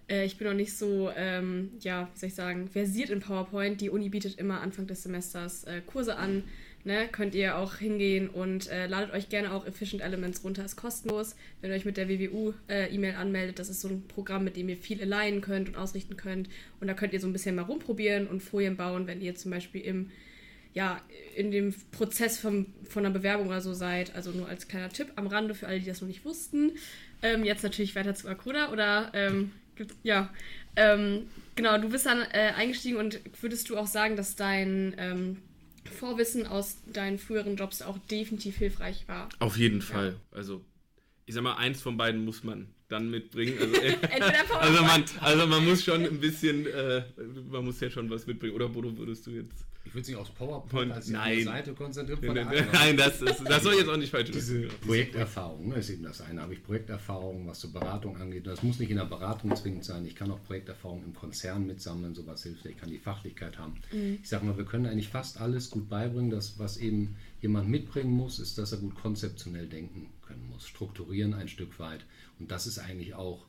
[0.09, 3.81] äh, ich bin noch nicht so, ähm, ja, wie soll ich sagen, versiert in PowerPoint.
[3.81, 6.45] Die Uni bietet immer Anfang des Semesters äh, Kurse an
[6.85, 10.65] ne, könnt ihr auch hingehen und äh, ladet euch gerne auch Efficient Elements runter.
[10.65, 13.59] Ist kostenlos, wenn ihr euch mit der WWU-E-Mail äh, anmeldet.
[13.59, 16.49] Das ist so ein Programm, mit dem ihr viel alignen könnt und ausrichten könnt.
[16.81, 19.51] Und da könnt ihr so ein bisschen mal rumprobieren und Folien bauen, wenn ihr zum
[19.51, 20.11] Beispiel im
[20.75, 21.01] ja,
[21.37, 24.15] in dem Prozess von, von einer Bewerbung oder so seid.
[24.17, 26.73] Also nur als kleiner Tipp am Rande für alle, die das noch nicht wussten.
[27.23, 29.53] Ähm, jetzt natürlich weiter zu Akuda oder ähm,
[30.03, 30.31] ja.
[30.77, 35.37] Ähm, genau, du bist dann äh, eingestiegen und würdest du auch sagen, dass dein ähm,
[35.91, 39.29] Vorwissen aus deinen früheren Jobs auch definitiv hilfreich war.
[39.39, 40.17] Auf jeden Fall.
[40.31, 40.65] Also,
[41.27, 43.59] ich sag mal, eins von beiden muss man dann mitbringen.
[43.59, 43.81] Also,
[44.59, 47.03] also, man, also man muss schon ein bisschen, äh,
[47.51, 48.55] man muss ja schon was mitbringen.
[48.55, 51.45] Oder Bodo, würdest du jetzt ich würde sich aufs PowerPoint als Nein.
[51.45, 52.21] Seite konzentrieren.
[52.23, 55.91] Nein, nein, nein das, ist, das soll jetzt auch nicht falsch Diese Projekterfahrung ne, ist
[55.91, 56.41] eben das eine.
[56.41, 58.47] Habe ich Projekterfahrung, was zur Beratung angeht.
[58.47, 60.07] Das muss nicht in der Beratung zwingend sein.
[60.07, 62.65] Ich kann auch Projekterfahrung im Konzern mitsammeln, sowas hilft.
[62.65, 63.75] Ich kann die Fachlichkeit haben.
[63.93, 64.19] Mhm.
[64.23, 66.31] Ich sage mal, wir können eigentlich fast alles gut beibringen.
[66.31, 70.67] Das, was eben jemand mitbringen muss, ist, dass er gut konzeptionell denken können muss.
[70.67, 72.07] Strukturieren ein Stück weit.
[72.39, 73.47] Und das ist eigentlich auch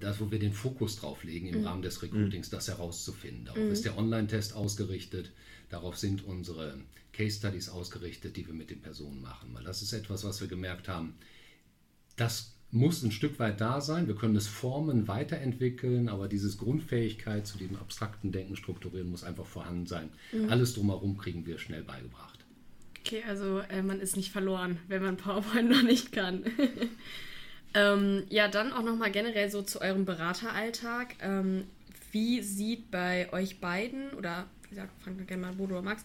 [0.00, 1.66] das, wo wir den Fokus drauf legen im mhm.
[1.66, 3.44] Rahmen des Recruitings, das herauszufinden.
[3.46, 3.72] Darauf mhm.
[3.72, 5.32] ist der Online-Test ausgerichtet,
[5.68, 6.78] darauf sind unsere
[7.12, 9.50] Case Studies ausgerichtet, die wir mit den Personen machen.
[9.52, 11.14] Weil das ist etwas, was wir gemerkt haben,
[12.16, 14.06] das muss ein Stück weit da sein.
[14.06, 19.46] Wir können es formen, weiterentwickeln, aber dieses Grundfähigkeit zu diesem abstrakten Denken strukturieren muss einfach
[19.46, 20.10] vorhanden sein.
[20.32, 20.50] Mhm.
[20.50, 22.44] Alles drumherum kriegen wir schnell beigebracht.
[23.00, 26.44] Okay, also äh, man ist nicht verloren, wenn man PowerPoint noch nicht kann.
[27.76, 31.16] Ähm, ja, dann auch nochmal generell so zu eurem Berateralltag.
[31.20, 31.64] Ähm,
[32.10, 36.02] wie sieht bei euch beiden, oder wie gesagt, wir gerne mal Bodo oder Max,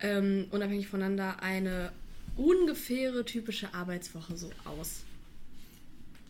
[0.00, 1.92] ähm, unabhängig voneinander eine
[2.36, 5.04] ungefähre typische Arbeitswoche so aus?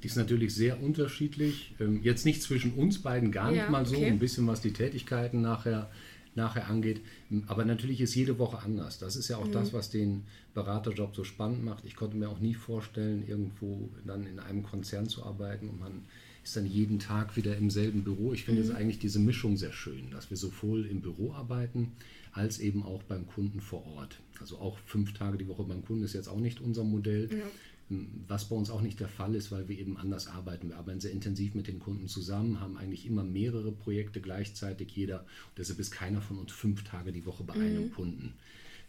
[0.03, 1.75] Die ist natürlich sehr unterschiedlich.
[1.81, 4.07] Ähm, jetzt nicht zwischen uns beiden gar nicht ja, mal so, okay.
[4.07, 5.91] ein bisschen was die Tätigkeiten nachher
[6.35, 7.01] nachher angeht.
[7.47, 8.99] Aber natürlich ist jede Woche anders.
[8.99, 9.53] Das ist ja auch mhm.
[9.53, 11.85] das, was den Beraterjob so spannend macht.
[11.85, 16.05] Ich konnte mir auch nie vorstellen, irgendwo dann in einem Konzern zu arbeiten und man
[16.45, 18.33] ist dann jeden Tag wieder im selben Büro.
[18.33, 18.69] Ich finde mhm.
[18.69, 21.93] jetzt eigentlich diese Mischung sehr schön, dass wir sowohl im Büro arbeiten
[22.33, 24.21] als eben auch beim Kunden vor Ort.
[24.41, 27.31] Also auch fünf Tage die Woche beim Kunden ist jetzt auch nicht unser Modell.
[27.31, 27.97] Ja.
[28.29, 30.71] Was bei uns auch nicht der Fall ist, weil wir eben anders arbeiten.
[30.71, 35.21] Wir arbeiten sehr intensiv mit den Kunden zusammen, haben eigentlich immer mehrere Projekte gleichzeitig jeder.
[35.21, 37.63] Und deshalb ist keiner von uns fünf Tage die Woche bei mhm.
[37.63, 38.35] einem Kunden.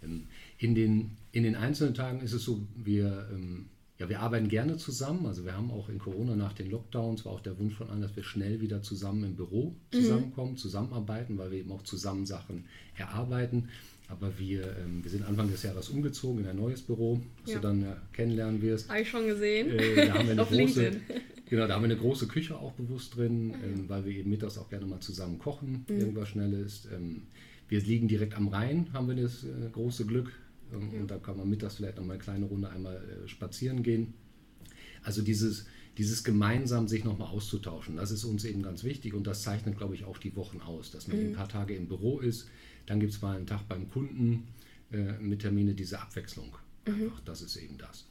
[0.02, 3.66] Ähm, in den, in den einzelnen Tagen ist es so, wir, ähm,
[3.98, 5.26] ja, wir arbeiten gerne zusammen.
[5.26, 8.02] Also wir haben auch in Corona nach den Lockdowns war auch der Wunsch von allen,
[8.02, 9.98] dass wir schnell wieder zusammen im Büro mhm.
[9.98, 10.58] zusammenkommen, mhm.
[10.58, 12.66] zusammenarbeiten, weil wir eben auch zusammen Sachen
[12.98, 13.70] erarbeiten.
[14.08, 17.60] Aber wir, ähm, wir sind Anfang des Jahres umgezogen in ein neues Büro, das ja.
[17.60, 18.90] du dann ja, kennenlernen wirst.
[18.90, 19.72] Habe ich schon gesehen.
[19.72, 21.02] Äh, da haben wir eine Auf große, LinkedIn.
[21.48, 24.30] Genau, da haben wir eine große Küche auch bewusst drin, ah, ähm, weil wir eben
[24.30, 26.00] mittags auch gerne mal zusammen kochen, mhm.
[26.00, 26.88] irgendwas Schnelles.
[26.94, 27.24] Ähm,
[27.68, 30.32] wir liegen direkt am Rhein, haben wir das äh, große Glück.
[30.76, 31.02] Ähm, ja.
[31.02, 34.14] Und da kann man mittags vielleicht noch mal eine kleine Runde einmal äh, spazieren gehen.
[35.04, 35.66] Also dieses,
[35.98, 39.96] dieses gemeinsam sich nochmal auszutauschen, das ist uns eben ganz wichtig und das zeichnet, glaube
[39.96, 41.28] ich, auch die Wochen aus, dass man mhm.
[41.28, 42.50] ein paar Tage im Büro ist,
[42.86, 44.48] dann gibt es mal einen Tag beim Kunden
[44.92, 46.56] äh, mit Termine, diese Abwechslung.
[46.88, 46.94] Mhm.
[46.94, 48.06] Einfach, das ist eben das.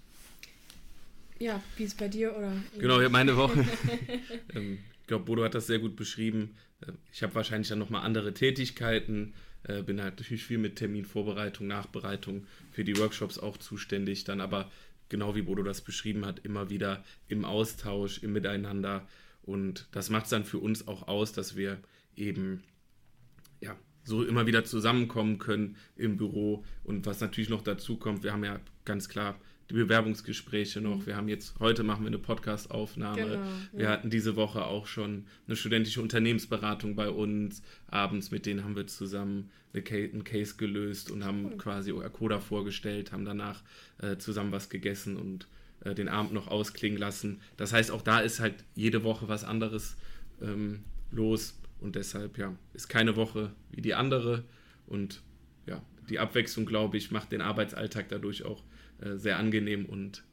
[1.41, 2.35] Ja, wie ist es bei dir?
[2.37, 3.67] Oder genau, meine Woche.
[4.55, 6.57] ähm, ich glaube, Bodo hat das sehr gut beschrieben.
[7.13, 12.47] Ich habe wahrscheinlich dann nochmal andere Tätigkeiten, äh, bin halt natürlich viel mit Terminvorbereitung, Nachbereitung
[12.71, 14.71] für die Workshops auch zuständig, dann aber
[15.11, 19.07] genau wie Bodo das beschrieben hat, immer wieder im Austausch, im Miteinander.
[19.43, 21.81] Und das macht es dann für uns auch aus, dass wir
[22.17, 22.63] eben
[23.61, 26.65] ja, so immer wieder zusammenkommen können im Büro.
[26.83, 29.39] Und was natürlich noch dazu kommt, wir haben ja ganz klar
[29.71, 30.99] die Bewerbungsgespräche noch.
[30.99, 31.07] Mhm.
[31.07, 33.17] Wir haben jetzt, heute machen wir eine Podcast-Aufnahme.
[33.17, 37.63] Genau, wir hatten diese Woche auch schon eine studentische Unternehmensberatung bei uns.
[37.89, 41.57] Abends mit denen haben wir zusammen einen Case gelöst und haben cool.
[41.57, 43.63] quasi Akoda vorgestellt, haben danach
[43.99, 45.49] äh, zusammen was gegessen und
[45.81, 47.41] äh, den Abend noch ausklingen lassen.
[47.57, 49.97] Das heißt, auch da ist halt jede Woche was anderes
[50.41, 51.59] ähm, los.
[51.81, 54.45] Und deshalb, ja, ist keine Woche wie die andere.
[54.87, 55.23] Und
[55.67, 58.63] ja, die Abwechslung, glaube ich, macht den Arbeitsalltag dadurch auch
[59.17, 60.25] sehr angenehm und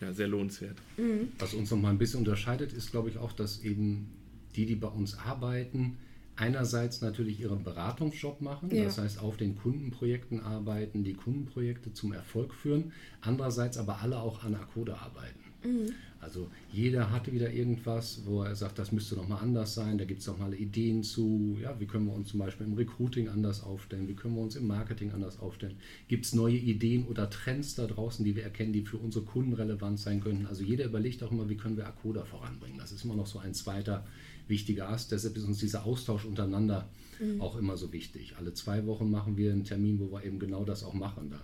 [0.00, 0.76] ja, sehr lohnenswert.
[0.96, 1.28] Mhm.
[1.38, 4.10] Was uns noch mal ein bisschen unterscheidet, ist, glaube ich, auch, dass eben
[4.54, 5.98] die, die bei uns arbeiten,
[6.36, 8.84] einerseits natürlich ihren Beratungsjob machen, ja.
[8.84, 14.44] das heißt auf den Kundenprojekten arbeiten, die Kundenprojekte zum Erfolg führen, andererseits aber alle auch
[14.44, 15.47] an Akode arbeiten.
[15.64, 15.92] Mhm.
[16.20, 19.98] Also jeder hatte wieder irgendwas, wo er sagt, das müsste noch mal anders sein.
[19.98, 22.74] Da gibt es noch mal Ideen zu, ja, wie können wir uns zum Beispiel im
[22.74, 25.76] Recruiting anders aufstellen, wie können wir uns im Marketing anders aufstellen.
[26.08, 29.52] Gibt es neue Ideen oder Trends da draußen, die wir erkennen, die für unsere Kunden
[29.52, 30.46] relevant sein könnten.
[30.46, 32.78] Also jeder überlegt auch immer, wie können wir Akoda voranbringen.
[32.78, 34.04] Das ist immer noch so ein zweiter
[34.48, 35.12] wichtiger Ast.
[35.12, 36.88] Deshalb ist uns dieser Austausch untereinander
[37.20, 37.40] mhm.
[37.40, 38.34] auch immer so wichtig.
[38.38, 41.30] Alle zwei Wochen machen wir einen Termin, wo wir eben genau das auch machen.
[41.30, 41.40] Da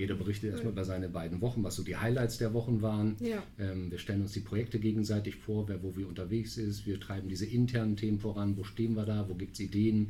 [0.00, 3.16] jeder berichtet erstmal über seine beiden Wochen, was so die Highlights der Wochen waren.
[3.20, 3.42] Ja.
[3.58, 6.86] Ähm, wir stellen uns die Projekte gegenseitig vor, wer wo wie unterwegs ist.
[6.86, 8.56] Wir treiben diese internen Themen voran.
[8.56, 9.28] Wo stehen wir da?
[9.28, 10.08] Wo gibt es Ideen?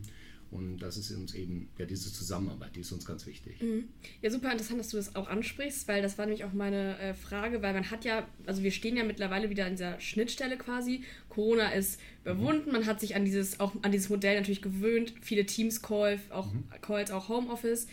[0.51, 3.63] Und das ist uns eben, ja, diese Zusammenarbeit, die ist uns ganz wichtig.
[3.63, 3.85] Mhm.
[4.21, 7.15] Ja, super interessant, dass du das auch ansprichst, weil das war nämlich auch meine äh,
[7.15, 11.05] Frage, weil man hat ja, also wir stehen ja mittlerweile wieder an dieser Schnittstelle quasi.
[11.29, 12.73] Corona ist überwunden, mhm.
[12.73, 16.65] man hat sich an dieses, auch an dieses Modell natürlich gewöhnt, viele Teams-Calls, auch mhm.
[16.81, 17.87] Calls, auch Homeoffice.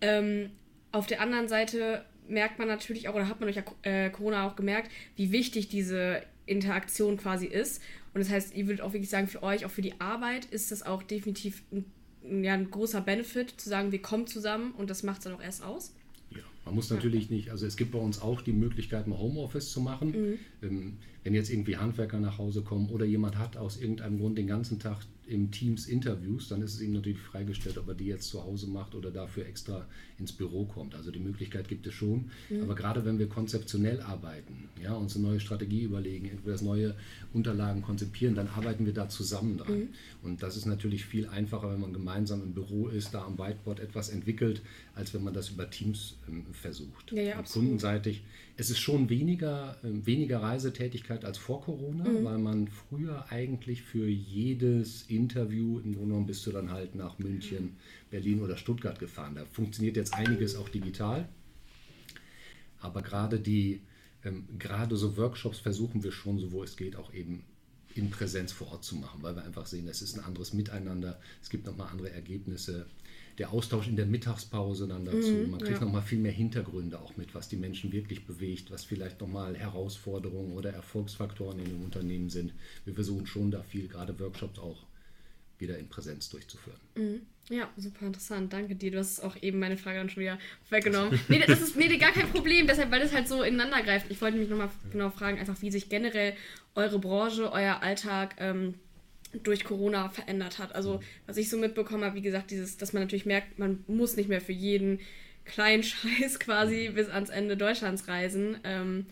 [0.00, 0.50] Ähm,
[0.92, 4.56] auf der anderen Seite merkt man natürlich auch, oder hat man durch äh, Corona auch
[4.56, 7.82] gemerkt, wie wichtig diese Interaktion quasi ist.
[8.14, 10.72] Und das heißt, ihr würdet auch wirklich sagen, für euch, auch für die Arbeit, ist
[10.72, 15.02] das auch definitiv ein, ja, ein großer Benefit, zu sagen, wir kommen zusammen und das
[15.02, 15.94] macht es dann auch erst aus.
[16.30, 17.36] Ja, man muss natürlich ja.
[17.36, 20.10] nicht, also es gibt bei uns auch die Möglichkeit, mal Homeoffice zu machen.
[20.10, 20.38] Mhm.
[20.62, 24.46] Ähm, wenn jetzt irgendwie Handwerker nach Hause kommen oder jemand hat aus irgendeinem Grund den
[24.46, 28.28] ganzen Tag im Teams Interviews, dann ist es ihm natürlich freigestellt, ob er die jetzt
[28.28, 29.86] zu Hause macht oder dafür extra
[30.18, 30.94] ins Büro kommt.
[30.94, 32.30] Also die Möglichkeit gibt es schon.
[32.48, 32.62] Mhm.
[32.62, 36.94] Aber gerade wenn wir konzeptionell arbeiten, ja, uns eine neue Strategie überlegen, etwas neue
[37.32, 39.78] Unterlagen konzipieren, dann arbeiten wir da zusammen dran.
[39.78, 39.88] Mhm.
[40.22, 43.80] Und das ist natürlich viel einfacher, wenn man gemeinsam im Büro ist, da am Whiteboard
[43.80, 44.62] etwas entwickelt,
[44.94, 47.12] als wenn man das über Teams ähm, versucht.
[47.12, 48.22] Ja, ja, kundenseitig
[48.60, 52.24] es ist schon weniger, äh, weniger Reisetätigkeit als vor Corona, mhm.
[52.24, 57.18] weil man früher eigentlich für jedes Interview, im Grunde genommen bist du dann halt nach
[57.18, 57.76] München,
[58.10, 59.34] Berlin oder Stuttgart gefahren.
[59.34, 61.28] Da funktioniert jetzt einiges auch digital.
[62.80, 63.82] Aber gerade die,
[64.24, 67.44] ähm, gerade so Workshops versuchen wir schon, so wo es geht, auch eben
[67.94, 71.20] in Präsenz vor Ort zu machen, weil wir einfach sehen, es ist ein anderes Miteinander,
[71.42, 72.86] es gibt nochmal andere Ergebnisse
[73.38, 75.32] der Austausch in der Mittagspause dann dazu.
[75.32, 75.84] Mhm, Man kriegt ja.
[75.84, 80.52] nochmal viel mehr Hintergründe auch mit, was die Menschen wirklich bewegt, was vielleicht nochmal Herausforderungen
[80.52, 82.52] oder Erfolgsfaktoren in dem Unternehmen sind.
[82.84, 84.84] Wir versuchen schon da viel, gerade Workshops auch
[85.60, 86.78] wieder in Präsenz durchzuführen.
[86.94, 87.20] Mhm.
[87.50, 88.52] Ja, super interessant.
[88.52, 88.92] Danke dir.
[88.92, 90.38] Du hast auch eben meine Frage dann schon wieder
[90.70, 91.18] weggenommen.
[91.28, 94.06] nee, das ist nee, gar kein Problem, deshalb, weil das halt so ineinander greift.
[94.08, 96.34] Ich wollte mich nochmal genau fragen, einfach wie sich generell
[96.76, 98.74] eure Branche, euer Alltag ähm,
[99.42, 100.76] durch Corona verändert hat.
[100.76, 104.16] Also was ich so mitbekommen habe, wie gesagt, dieses, dass man natürlich merkt, man muss
[104.16, 105.00] nicht mehr für jeden
[105.44, 108.58] kleinen Scheiß quasi bis ans Ende Deutschlands reisen.
[108.62, 109.06] Ähm,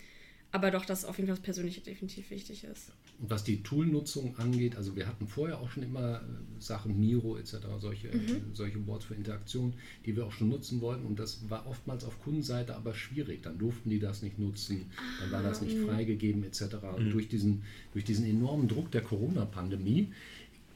[0.51, 2.93] aber doch, dass auf jeden Fall das Persönliche definitiv wichtig ist.
[3.21, 6.23] Und was die Toolnutzung angeht, also wir hatten vorher auch schon immer äh,
[6.59, 8.55] Sachen Miro etc., solche, mhm.
[8.55, 9.75] solche Boards für Interaktion,
[10.07, 11.05] die wir auch schon nutzen wollten.
[11.05, 13.43] Und das war oftmals auf Kundenseite aber schwierig.
[13.43, 14.87] Dann durften die das nicht nutzen,
[15.21, 15.87] dann war das nicht ah, mhm.
[15.87, 16.63] freigegeben etc.
[16.99, 17.11] Mhm.
[17.11, 20.13] Durch, diesen, durch diesen enormen Druck der Corona-Pandemie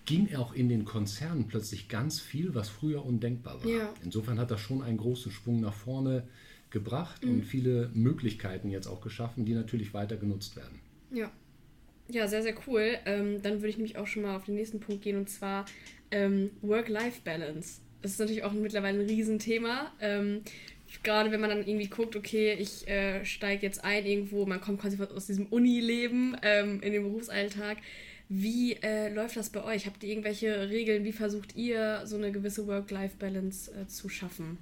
[0.04, 3.70] ging auch in den Konzernen plötzlich ganz viel, was früher undenkbar war.
[3.70, 3.94] Ja.
[4.04, 6.24] Insofern hat das schon einen großen Schwung nach vorne
[6.72, 7.30] gebracht mhm.
[7.30, 10.80] und viele Möglichkeiten jetzt auch geschaffen, die natürlich weiter genutzt werden.
[11.12, 11.30] Ja.
[12.08, 12.98] Ja, sehr, sehr cool.
[13.06, 15.64] Ähm, dann würde ich nämlich auch schon mal auf den nächsten Punkt gehen und zwar
[16.11, 17.80] ähm, Work-Life-Balance.
[18.02, 19.92] Das ist natürlich auch mittlerweile ein Riesenthema.
[20.00, 20.42] Ähm,
[21.02, 24.80] gerade wenn man dann irgendwie guckt, okay, ich äh, steige jetzt ein irgendwo, man kommt
[24.80, 27.78] quasi aus diesem Uni-Leben ähm, in den Berufsalltag.
[28.28, 29.87] Wie äh, läuft das bei euch?
[29.87, 31.04] Habt ihr irgendwelche Regeln?
[31.04, 34.58] Wie versucht ihr, so eine gewisse Work-Life-Balance äh, zu schaffen?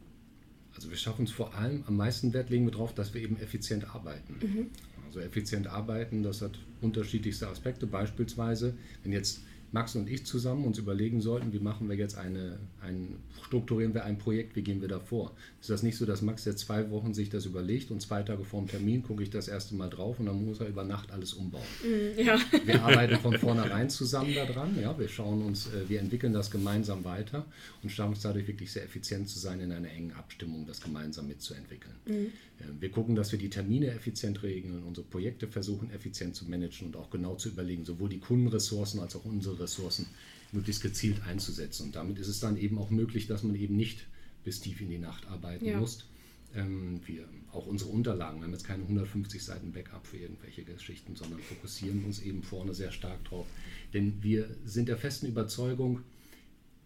[0.80, 3.38] Also wir schaffen es vor allem, am meisten Wert legen wir darauf, dass wir eben
[3.38, 4.38] effizient arbeiten.
[4.40, 4.70] Mhm.
[5.04, 7.86] Also effizient arbeiten, das hat unterschiedlichste Aspekte.
[7.86, 12.59] Beispielsweise, wenn jetzt Max und ich zusammen uns überlegen sollten, wie machen wir jetzt eine,
[12.80, 15.33] ein, strukturieren wir ein Projekt, wie gehen wir da vor.
[15.61, 18.44] Ist das nicht so, dass Max jetzt zwei Wochen sich das überlegt und zwei Tage
[18.44, 21.12] vor dem Termin gucke ich das erste Mal drauf und dann muss er über Nacht
[21.12, 21.62] alles umbauen.
[21.85, 22.38] Mm, ja.
[22.64, 27.04] Wir arbeiten von vornherein zusammen daran, ja, wir schauen uns, äh, wir entwickeln das gemeinsam
[27.04, 27.46] weiter
[27.83, 31.28] und schauen uns dadurch wirklich sehr effizient zu sein, in einer engen Abstimmung das gemeinsam
[31.28, 31.94] mitzuentwickeln.
[32.06, 32.33] Mhm.
[32.80, 36.96] Wir gucken, dass wir die Termine effizient regeln, unsere Projekte versuchen effizient zu managen und
[36.96, 40.06] auch genau zu überlegen, sowohl die Kundenressourcen als auch unsere Ressourcen
[40.52, 41.84] möglichst gezielt einzusetzen.
[41.84, 44.06] Und damit ist es dann eben auch möglich, dass man eben nicht
[44.44, 45.78] bis tief in die Nacht arbeiten ja.
[45.78, 46.06] muss.
[46.54, 51.14] Ähm, wir, auch unsere Unterlagen, wir haben jetzt keine 150 Seiten Backup für irgendwelche Geschichten,
[51.14, 53.46] sondern fokussieren uns eben vorne sehr stark drauf.
[53.92, 56.00] Denn wir sind der festen Überzeugung,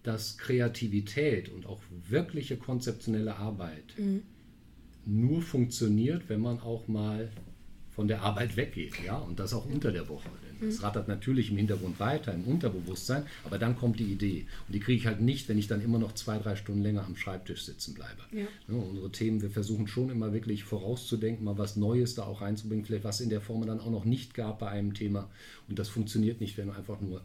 [0.02, 4.22] dass Kreativität und auch wirkliche konzeptionelle Arbeit mhm
[5.06, 7.30] nur funktioniert, wenn man auch mal
[7.94, 10.28] von der Arbeit weggeht, ja, und das auch unter der Woche.
[10.60, 14.46] Denn es rattert natürlich im Hintergrund weiter, im Unterbewusstsein, aber dann kommt die Idee.
[14.66, 17.04] Und die kriege ich halt nicht, wenn ich dann immer noch zwei, drei Stunden länger
[17.04, 18.22] am Schreibtisch sitzen bleibe.
[18.32, 18.46] Ja.
[18.68, 22.84] Ja, unsere Themen, wir versuchen schon immer wirklich vorauszudenken, mal was Neues da auch reinzubringen,
[22.84, 25.30] vielleicht was in der Form dann auch noch nicht gab bei einem Thema.
[25.68, 27.22] Und das funktioniert nicht, wenn du einfach nur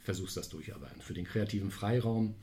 [0.00, 1.00] versuchst, das durcharbeiten.
[1.00, 2.34] Für den kreativen Freiraum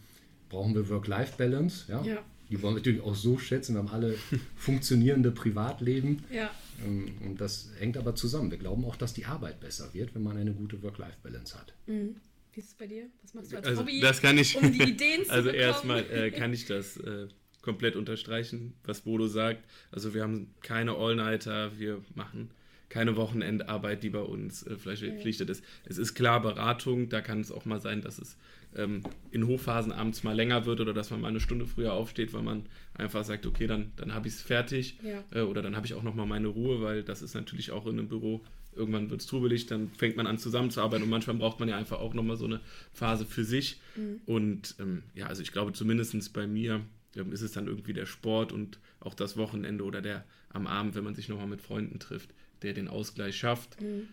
[0.49, 2.03] brauchen wir Work-Life-Balance, ja?
[2.03, 3.75] ja die wollen wir natürlich auch so schätzen.
[3.75, 4.15] Wir haben alle
[4.55, 6.23] funktionierende Privatleben.
[6.31, 6.49] Ja.
[6.85, 8.51] Ähm, und das hängt aber zusammen.
[8.51, 11.73] Wir glauben auch, dass die Arbeit besser wird, wenn man eine gute Work-Life-Balance hat.
[11.87, 12.15] Mhm.
[12.53, 13.05] Wie ist es bei dir?
[13.21, 16.03] Was machst du als also, Hobby, das kann ich, um die Ideen zu Also erstmal
[16.11, 17.27] äh, kann ich das äh,
[17.61, 19.63] komplett unterstreichen, was Bodo sagt.
[19.91, 22.49] Also wir haben keine All-Nighter, wir machen
[22.89, 25.63] keine Wochenendarbeit, die bei uns äh, vielleicht verpflichtet ist.
[25.85, 28.37] Es ist klar Beratung, da kann es auch mal sein, dass es
[28.77, 32.33] ähm, in Hochphasen abends mal länger wird oder dass man mal eine Stunde früher aufsteht,
[32.33, 35.23] weil man einfach sagt, okay, dann, dann habe ich es fertig ja.
[35.31, 37.99] äh, oder dann habe ich auch nochmal meine Ruhe, weil das ist natürlich auch in
[37.99, 38.43] einem Büro,
[38.75, 41.99] irgendwann wird es trubelig, dann fängt man an zusammenzuarbeiten und manchmal braucht man ja einfach
[41.99, 42.61] auch nochmal so eine
[42.93, 43.81] Phase für sich.
[43.95, 44.21] Mhm.
[44.25, 46.81] Und ähm, ja, also ich glaube zumindest bei mir
[47.15, 50.95] ähm, ist es dann irgendwie der Sport und auch das Wochenende oder der am Abend,
[50.95, 52.29] wenn man sich nochmal mit Freunden trifft,
[52.61, 53.81] der den Ausgleich schafft.
[53.81, 54.07] Mhm.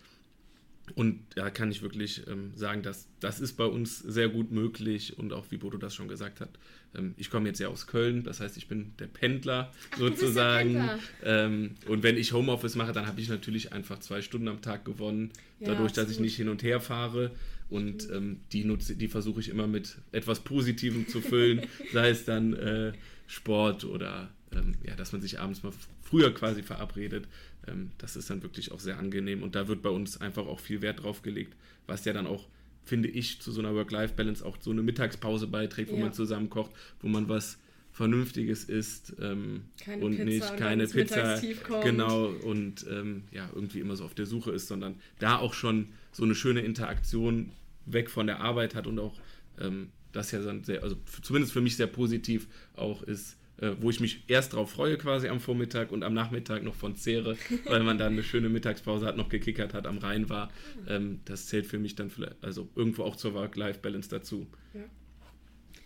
[0.93, 5.17] Und da kann ich wirklich ähm, sagen, dass das ist bei uns sehr gut möglich
[5.17, 6.49] und auch wie Bodo das schon gesagt hat.
[6.95, 10.73] Ähm, ich komme jetzt ja aus Köln, das heißt, ich bin der Pendler Ach, sozusagen.
[10.73, 10.99] Der Pendler.
[11.23, 14.85] Ähm, und wenn ich Homeoffice mache, dann habe ich natürlich einfach zwei Stunden am Tag
[14.85, 16.09] gewonnen, ja, dadurch, absolut.
[16.09, 17.31] dass ich nicht hin und her fahre.
[17.69, 22.23] Und ähm, die, nutze, die versuche ich immer mit etwas Positivem zu füllen, sei es
[22.25, 22.93] dann äh,
[23.25, 25.73] Sport oder ähm, ja, dass man sich abends mal
[26.15, 27.27] früher quasi verabredet.
[27.67, 30.59] Ähm, das ist dann wirklich auch sehr angenehm und da wird bei uns einfach auch
[30.61, 31.55] viel Wert drauf gelegt,
[31.87, 32.47] was ja dann auch,
[32.85, 36.03] finde ich, zu so einer Work-Life-Balance auch so eine Mittagspause beiträgt, wo ja.
[36.03, 37.57] man zusammen kocht, wo man was
[37.91, 39.63] Vernünftiges isst ähm,
[39.99, 41.41] und Pizza nicht und keine Pizza,
[41.83, 45.89] genau und ähm, ja irgendwie immer so auf der Suche ist, sondern da auch schon
[46.11, 47.51] so eine schöne Interaktion
[47.85, 49.19] weg von der Arbeit hat und auch
[49.59, 53.89] ähm, das ja dann sehr, also zumindest für mich sehr positiv auch ist, äh, wo
[53.89, 57.83] ich mich erst drauf freue quasi am Vormittag und am Nachmittag noch von zehre, weil
[57.83, 60.51] man dann eine schöne Mittagspause hat, noch gekickert hat, am Rhein war.
[60.87, 64.47] Ähm, das zählt für mich dann vielleicht, also irgendwo auch zur Work-Life-Balance dazu.
[64.73, 64.81] Ja.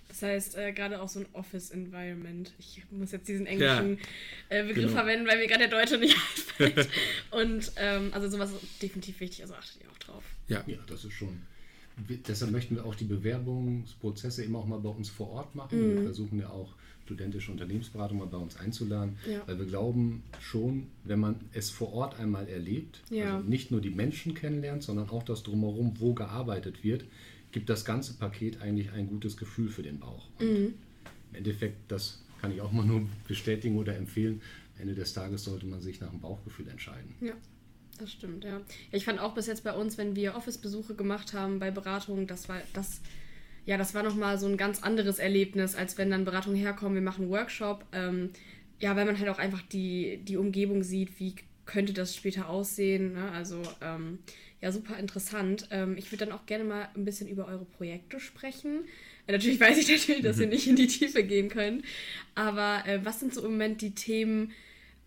[0.09, 2.51] Das heißt, äh, gerade auch so ein Office-Environment.
[2.57, 3.99] Ich muss jetzt diesen englischen
[4.49, 4.97] ja, äh, Begriff genau.
[4.97, 6.17] verwenden, weil mir gerade der Deutsche nicht
[6.59, 6.89] einfällt.
[7.29, 10.23] Und ähm, also sowas ist definitiv wichtig, also achtet ihr auch drauf.
[10.47, 11.41] Ja, ja das ist schon.
[12.27, 15.79] Deshalb möchten wir auch die Bewerbungsprozesse immer auch mal bei uns vor Ort machen.
[15.79, 15.95] Mhm.
[15.95, 16.73] Wir versuchen ja auch
[17.09, 19.41] studentische Unternehmensberatung mal bei uns einzuladen, ja.
[19.47, 23.37] weil wir glauben schon, wenn man es vor Ort einmal erlebt, ja.
[23.37, 27.05] also nicht nur die Menschen kennenlernt, sondern auch das drumherum, wo gearbeitet wird,
[27.51, 30.27] gibt das ganze Paket eigentlich ein gutes Gefühl für den Bauch.
[30.39, 30.73] Und mhm.
[31.31, 34.41] im Endeffekt, das kann ich auch mal nur bestätigen oder empfehlen,
[34.77, 37.15] Ende des Tages sollte man sich nach dem Bauchgefühl entscheiden.
[37.21, 37.33] Ja.
[37.97, 38.61] Das stimmt, ja.
[38.93, 42.47] Ich fand auch bis jetzt bei uns, wenn wir Office-Besuche gemacht haben bei Beratungen, das
[42.47, 43.01] war das
[43.65, 47.01] ja, das war nochmal so ein ganz anderes Erlebnis, als wenn dann Beratungen herkommen, wir
[47.01, 47.85] machen einen Workshop.
[47.91, 48.31] Ähm,
[48.79, 53.13] ja, weil man halt auch einfach die, die Umgebung sieht, wie könnte das später aussehen.
[53.13, 53.31] Ne?
[53.31, 54.19] Also ähm,
[54.61, 55.67] ja, super interessant.
[55.71, 58.85] Ähm, ich würde dann auch gerne mal ein bisschen über eure Projekte sprechen.
[59.27, 60.53] Äh, natürlich weiß ich natürlich, dass ihr mhm.
[60.53, 61.85] nicht in die Tiefe gehen könnt.
[62.35, 64.51] Aber äh, was sind so im Moment die Themen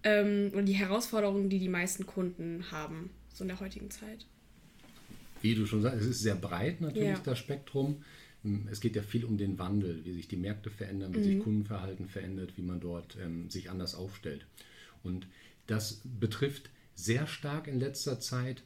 [0.04, 4.26] ähm, und die Herausforderungen, die die meisten Kunden haben, so in der heutigen Zeit?
[5.40, 7.20] Wie du schon sagst, es ist sehr breit natürlich ja.
[7.24, 8.04] das Spektrum.
[8.70, 11.24] Es geht ja viel um den Wandel, wie sich die Märkte verändern, wie mhm.
[11.24, 14.46] sich Kundenverhalten verändert, wie man dort ähm, sich anders aufstellt.
[15.02, 15.26] Und
[15.66, 18.62] das betrifft sehr stark in letzter Zeit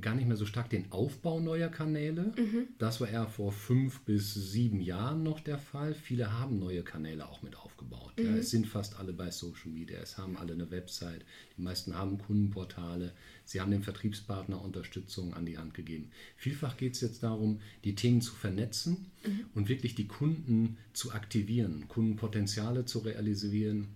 [0.00, 2.32] gar nicht mehr so stark den Aufbau neuer Kanäle.
[2.36, 2.68] Mhm.
[2.78, 5.94] Das war eher vor fünf bis sieben Jahren noch der Fall.
[5.94, 8.12] Viele haben neue Kanäle auch mit aufgebaut.
[8.16, 8.24] Mhm.
[8.24, 9.98] Ja, es sind fast alle bei Social Media.
[9.98, 11.24] Es haben alle eine Website.
[11.56, 13.12] Die meisten haben Kundenportale.
[13.44, 16.10] Sie haben dem Vertriebspartner Unterstützung an die Hand gegeben.
[16.36, 19.46] Vielfach geht es jetzt darum, die Themen zu vernetzen mhm.
[19.54, 23.88] und wirklich die Kunden zu aktivieren, Kundenpotenziale zu realisieren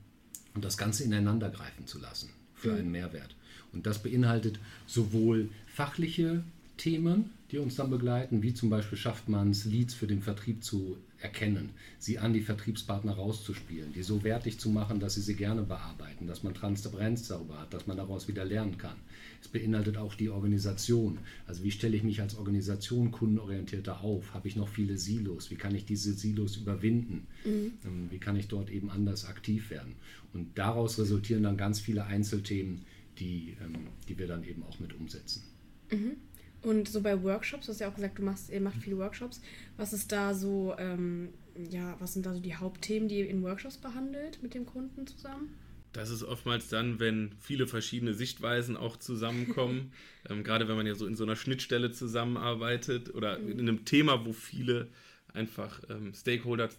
[0.54, 2.78] und das Ganze ineinander greifen zu lassen für mhm.
[2.78, 3.34] einen Mehrwert.
[3.72, 6.42] Und das beinhaltet sowohl fachliche
[6.76, 10.64] Themen, die uns dann begleiten, wie zum Beispiel schafft man es, Leads für den Vertrieb
[10.64, 15.36] zu erkennen, sie an die Vertriebspartner rauszuspielen, die so wertig zu machen, dass sie sie
[15.36, 18.96] gerne bearbeiten, dass man Transparenz darüber hat, dass man daraus wieder lernen kann.
[19.40, 21.18] Es beinhaltet auch die Organisation.
[21.46, 24.34] Also wie stelle ich mich als Organisation kundenorientierter auf?
[24.34, 25.52] Habe ich noch viele Silos?
[25.52, 27.28] Wie kann ich diese Silos überwinden?
[27.44, 27.72] Mhm.
[27.84, 29.94] Ähm, wie kann ich dort eben anders aktiv werden?
[30.34, 32.80] Und daraus resultieren dann ganz viele Einzelthemen,
[33.20, 35.44] die, ähm, die wir dann eben auch mit umsetzen.
[35.90, 36.16] Mhm.
[36.62, 39.40] Und so bei Workshops, du hast ja auch gesagt, du machst, ihr macht viele Workshops.
[39.76, 41.28] Was ist da so, ähm,
[41.70, 45.06] ja, was sind da so die Hauptthemen, die ihr in Workshops behandelt mit dem Kunden
[45.06, 45.54] zusammen?
[45.92, 49.92] Das ist oftmals dann, wenn viele verschiedene Sichtweisen auch zusammenkommen.
[50.28, 53.52] ähm, gerade wenn man ja so in so einer Schnittstelle zusammenarbeitet oder mhm.
[53.52, 54.88] in einem Thema, wo viele
[55.32, 56.70] einfach ähm, Stakeholder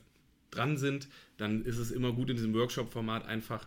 [0.52, 3.66] dran sind, dann ist es immer gut in diesem Workshop-Format einfach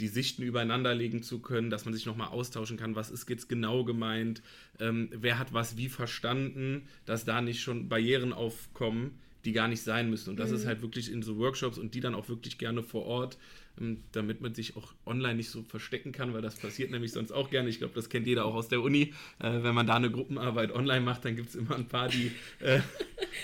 [0.00, 3.48] die Sichten übereinander legen zu können, dass man sich nochmal austauschen kann, was ist jetzt
[3.48, 4.42] genau gemeint,
[4.78, 9.82] ähm, wer hat was wie verstanden, dass da nicht schon Barrieren aufkommen, die gar nicht
[9.82, 10.30] sein müssen.
[10.30, 10.56] Und das mhm.
[10.56, 13.38] ist halt wirklich in so Workshops und die dann auch wirklich gerne vor Ort,
[13.80, 17.32] ähm, damit man sich auch online nicht so verstecken kann, weil das passiert nämlich sonst
[17.32, 17.68] auch gerne.
[17.68, 19.14] Ich glaube, das kennt jeder auch aus der Uni.
[19.38, 22.32] Äh, wenn man da eine Gruppenarbeit online macht, dann gibt es immer ein paar, die,
[22.60, 22.80] äh,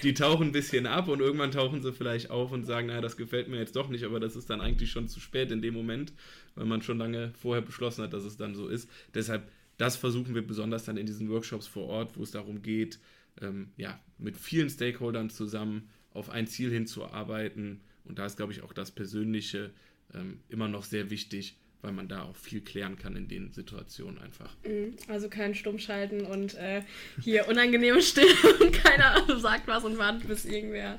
[0.03, 3.17] die tauchen ein bisschen ab und irgendwann tauchen sie vielleicht auf und sagen, naja, das
[3.17, 5.75] gefällt mir jetzt doch nicht, aber das ist dann eigentlich schon zu spät in dem
[5.75, 6.13] Moment,
[6.55, 8.89] weil man schon lange vorher beschlossen hat, dass es dann so ist.
[9.15, 12.99] Deshalb, das versuchen wir besonders dann in diesen Workshops vor Ort, wo es darum geht,
[13.41, 17.81] ähm, ja, mit vielen Stakeholdern zusammen auf ein Ziel hinzuarbeiten.
[18.05, 19.71] Und da ist, glaube ich, auch das Persönliche
[20.15, 24.19] ähm, immer noch sehr wichtig, weil man da auch viel klären kann in den Situationen
[24.19, 24.57] einfach.
[24.65, 24.95] Mhm.
[25.09, 26.83] Also kein Stummschalten und äh,
[27.21, 30.99] hier unangenehme Stille und keiner sagt was und wartet, bis irgendwer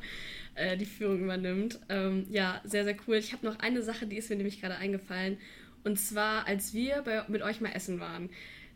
[0.55, 1.79] äh, die Führung übernimmt.
[1.89, 3.15] Ähm, ja, sehr, sehr cool.
[3.15, 5.37] Ich habe noch eine Sache, die ist mir nämlich gerade eingefallen.
[5.83, 8.29] Und zwar, als wir bei, mit euch mal essen waren.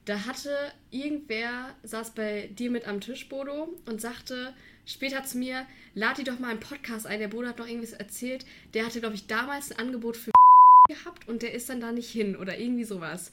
[0.10, 0.50] Da hatte
[0.90, 4.56] irgendwer, saß bei dir mit am Tisch, Bodo, und sagte
[4.88, 7.20] später zu mir, lad die doch mal einen Podcast ein.
[7.20, 8.44] Der Bodo hat noch irgendwas erzählt.
[8.74, 10.32] Der hatte, glaube ich, damals ein Angebot für
[10.90, 13.32] gehabt und der ist dann da nicht hin oder irgendwie sowas.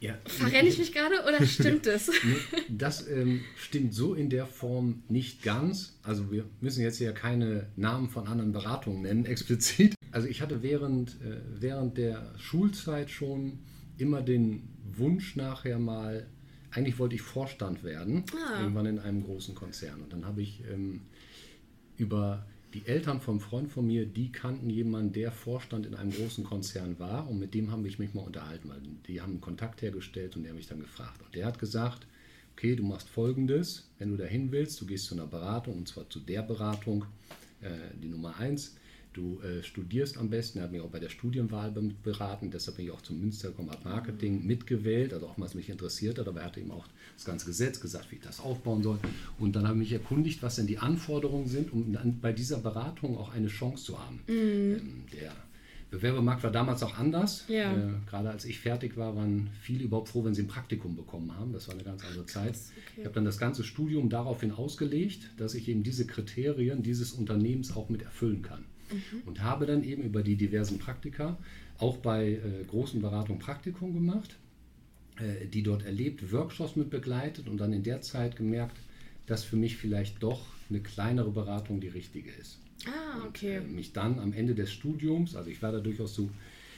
[0.00, 2.10] Ja, Verrenne ich mich gerade oder stimmt das?
[2.24, 5.96] nee, das ähm, stimmt so in der Form nicht ganz.
[6.02, 9.94] Also wir müssen jetzt ja keine Namen von anderen Beratungen nennen, explizit.
[10.10, 13.60] Also ich hatte während, äh, während der Schulzeit schon
[13.96, 14.62] immer den
[14.98, 16.26] Wunsch nachher mal,
[16.70, 18.60] eigentlich wollte ich Vorstand werden, ah.
[18.60, 20.00] irgendwann in einem großen Konzern.
[20.02, 21.02] Und dann habe ich ähm,
[21.96, 26.44] über die Eltern vom Freund von mir, die kannten jemanden, der Vorstand in einem großen
[26.44, 30.36] Konzern war und mit dem habe ich mich mal unterhalten, weil die haben Kontakt hergestellt
[30.36, 31.22] und der hat mich dann gefragt.
[31.22, 32.06] Und der hat gesagt,
[32.52, 36.10] okay, du machst folgendes, wenn du dahin willst, du gehst zu einer Beratung und zwar
[36.10, 37.06] zu der Beratung,
[37.62, 37.70] äh,
[38.02, 38.76] die Nummer eins,
[39.12, 42.86] Du äh, studierst am besten, er hat mich auch bei der Studienwahl beraten, deshalb bin
[42.86, 46.46] ich auch zum Münstercom Art Marketing mitgewählt, also auch was mich interessiert hat, aber er
[46.46, 46.86] hat eben auch
[47.16, 48.98] das ganze Gesetz gesagt, wie ich das aufbauen soll.
[49.38, 52.58] Und dann habe ich mich erkundigt, was denn die Anforderungen sind, um dann bei dieser
[52.58, 54.20] Beratung auch eine Chance zu haben.
[54.28, 54.34] Mhm.
[54.34, 55.32] Ähm, der
[55.90, 57.44] Bewerbermarkt war damals auch anders.
[57.48, 57.72] Ja.
[57.72, 61.34] Äh, gerade als ich fertig war, waren viele überhaupt froh, wenn sie ein Praktikum bekommen
[61.34, 61.52] haben.
[61.52, 62.50] Das war eine ganz andere Zeit.
[62.50, 62.98] Okay.
[62.98, 67.74] Ich habe dann das ganze Studium daraufhin ausgelegt, dass ich eben diese Kriterien dieses Unternehmens
[67.74, 69.22] auch mit erfüllen kann mhm.
[69.26, 71.36] und habe dann eben über die diversen Praktika
[71.78, 74.36] auch bei äh, großen Beratungen Praktikum gemacht,
[75.18, 78.76] äh, die dort erlebt, Workshops mit begleitet und dann in der Zeit gemerkt,
[79.26, 82.58] dass für mich vielleicht doch eine kleinere Beratung die richtige ist.
[82.86, 83.58] Ah, okay.
[83.58, 86.30] Und, äh, mich dann am Ende des Studiums, also ich war da durchaus so,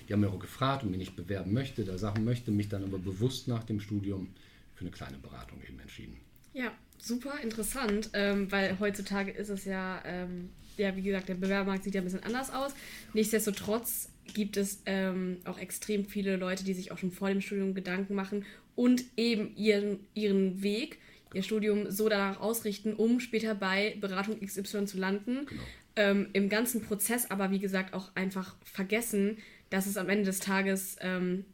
[0.08, 2.82] die haben mir auch gefragt, ob ich nicht bewerben möchte, da Sachen möchte, mich dann
[2.82, 4.28] aber bewusst nach dem Studium
[4.74, 6.16] für eine kleine Beratung eben entschieden.
[6.52, 11.84] Ja, super interessant, ähm, weil heutzutage ist es ja ähm, ja, wie gesagt, der Bewerbermarkt
[11.84, 12.72] sieht ja ein bisschen anders aus.
[13.12, 17.74] Nichtsdestotrotz gibt es ähm, auch extrem viele Leute, die sich auch schon vor dem Studium
[17.74, 18.44] Gedanken machen
[18.74, 20.98] und eben ihren, ihren Weg,
[21.34, 25.46] ihr Studium so danach ausrichten, um später bei Beratung XY zu landen.
[25.46, 25.62] Genau.
[25.96, 29.38] Ähm, Im ganzen Prozess aber, wie gesagt, auch einfach vergessen,
[29.68, 31.44] dass es am Ende des Tages ähm,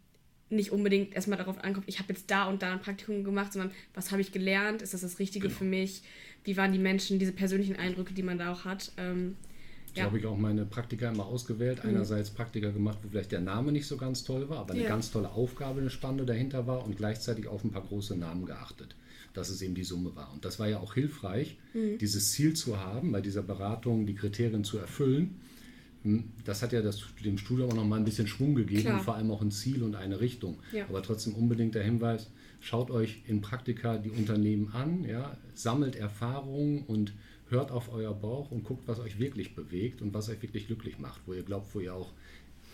[0.49, 3.73] nicht unbedingt erstmal darauf ankommt, ich habe jetzt da und da ein Praktikum gemacht, sondern
[3.95, 5.59] was habe ich gelernt, ist das das Richtige genau.
[5.59, 6.03] für mich,
[6.45, 8.93] wie waren die Menschen, diese persönlichen Eindrücke, die man da auch hat.
[8.97, 9.37] Ähm,
[9.95, 10.05] ja.
[10.05, 11.83] So habe ich auch meine Praktika immer ausgewählt.
[11.83, 11.91] Mhm.
[11.91, 14.89] Einerseits Praktika gemacht, wo vielleicht der Name nicht so ganz toll war, aber eine ja.
[14.89, 18.95] ganz tolle Aufgabe, eine spannende dahinter war und gleichzeitig auf ein paar große Namen geachtet,
[19.35, 20.33] dass es eben die Summe war.
[20.33, 21.99] Und das war ja auch hilfreich, mhm.
[21.99, 25.41] dieses Ziel zu haben, bei dieser Beratung die Kriterien zu erfüllen.
[26.07, 29.01] Hm, das hat ja das, dem Studium auch noch mal ein bisschen Schwung gegeben, Klar.
[29.01, 30.61] vor allem auch ein Ziel und eine Richtung.
[30.73, 30.85] Ja.
[30.89, 32.31] Aber trotzdem unbedingt der Hinweis,
[32.61, 37.13] schaut euch in Praktika die Unternehmen an, ja, sammelt Erfahrungen und
[37.49, 41.01] hört auf euer Bauch und guckt, was euch wirklich bewegt und was euch wirklich glücklich
[41.01, 42.13] macht, wo ihr glaubt, wo ihr auch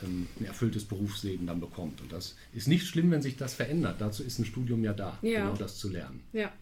[0.02, 2.02] ähm, ein erfülltes Berufsleben dann bekommt.
[2.02, 3.96] Und das ist nicht schlimm, wenn sich das verändert.
[3.98, 5.44] Dazu ist ein Studium ja da, ja.
[5.44, 6.20] genau das zu lernen.
[6.34, 6.52] Ja.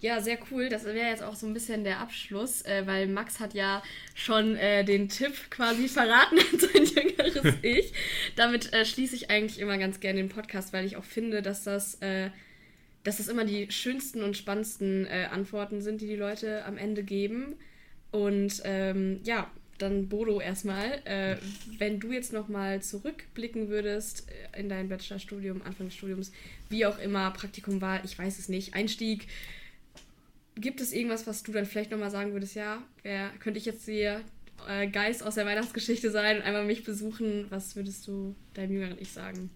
[0.00, 0.68] Ja, sehr cool.
[0.68, 3.82] Das wäre jetzt auch so ein bisschen der Abschluss, äh, weil Max hat ja
[4.14, 7.92] schon äh, den Tipp quasi verraten an sein jüngeres Ich.
[8.36, 11.64] Damit äh, schließe ich eigentlich immer ganz gerne den Podcast, weil ich auch finde, dass
[11.64, 12.30] das äh,
[13.04, 17.04] dass das immer die schönsten und spannendsten äh, Antworten sind, die die Leute am Ende
[17.04, 17.54] geben.
[18.10, 19.48] Und ähm, ja,
[19.78, 21.36] dann Bodo erstmal, äh,
[21.78, 26.32] wenn du jetzt nochmal zurückblicken würdest äh, in dein Bachelorstudium, Anfang des Studiums,
[26.68, 29.26] wie auch immer, Praktikum war, ich weiß es nicht, Einstieg,
[30.54, 33.84] gibt es irgendwas, was du dann vielleicht nochmal sagen würdest, ja, wer, könnte ich jetzt
[33.84, 34.22] hier
[34.68, 38.98] äh, Geist aus der Weihnachtsgeschichte sein und einmal mich besuchen, was würdest du deinem jüngeren
[39.00, 39.50] Ich sagen?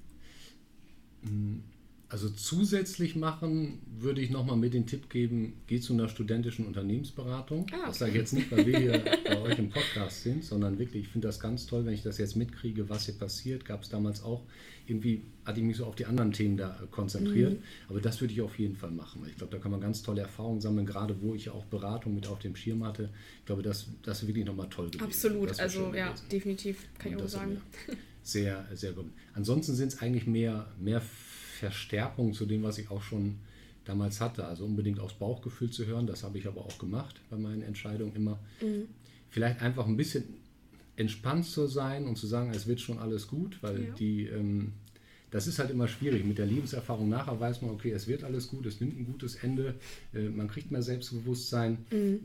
[1.23, 1.63] Mhm
[2.11, 7.67] also zusätzlich machen würde ich nochmal mit den Tipp geben, geh zu einer studentischen Unternehmensberatung.
[7.71, 7.87] Ah.
[7.87, 11.05] Das sage ich jetzt nicht, weil wir hier bei euch im Podcast sind, sondern wirklich,
[11.05, 13.65] ich finde das ganz toll, wenn ich das jetzt mitkriege, was hier passiert.
[13.65, 14.43] Gab es damals auch.
[14.89, 17.53] Irgendwie hatte ich mich so auf die anderen Themen da äh, konzentriert.
[17.53, 17.63] Mhm.
[17.89, 19.25] Aber das würde ich auf jeden Fall machen.
[19.29, 22.27] Ich glaube, da kann man ganz tolle Erfahrungen sammeln, gerade wo ich auch Beratung mit
[22.27, 23.11] auf dem Schirm hatte.
[23.39, 25.05] Ich glaube, das, das ist wirklich nochmal toll gewesen.
[25.05, 26.29] Absolut, also ja, gewesen.
[26.33, 27.61] definitiv, kann Und ich auch sagen.
[28.23, 29.07] Sehr, sehr gut.
[29.35, 31.01] Ansonsten sind es eigentlich mehr, mehr
[31.61, 33.37] Verstärkung zu dem, was ich auch schon
[33.85, 34.47] damals hatte.
[34.47, 38.15] Also unbedingt aus Bauchgefühl zu hören, das habe ich aber auch gemacht bei meinen Entscheidungen
[38.17, 38.39] immer.
[38.63, 38.89] Mhm.
[39.29, 40.25] Vielleicht einfach ein bisschen
[40.97, 43.95] entspannt zu sein und zu sagen, es wird schon alles gut, weil ja.
[43.99, 44.73] die, ähm,
[45.31, 46.25] das ist halt immer schwierig.
[46.25, 49.37] Mit der Lebenserfahrung nachher weiß man, okay, es wird alles gut, es nimmt ein gutes
[49.37, 49.75] Ende,
[50.15, 51.85] äh, man kriegt mehr Selbstbewusstsein.
[51.91, 52.21] Mhm.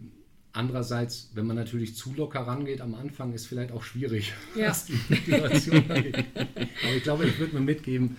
[0.54, 4.70] Andererseits, wenn man natürlich zu locker rangeht am Anfang, ist vielleicht auch schwierig, ja.
[4.70, 6.26] was die Motivation angeht.
[6.36, 8.16] Aber ich glaube, ich würde mir mitgeben,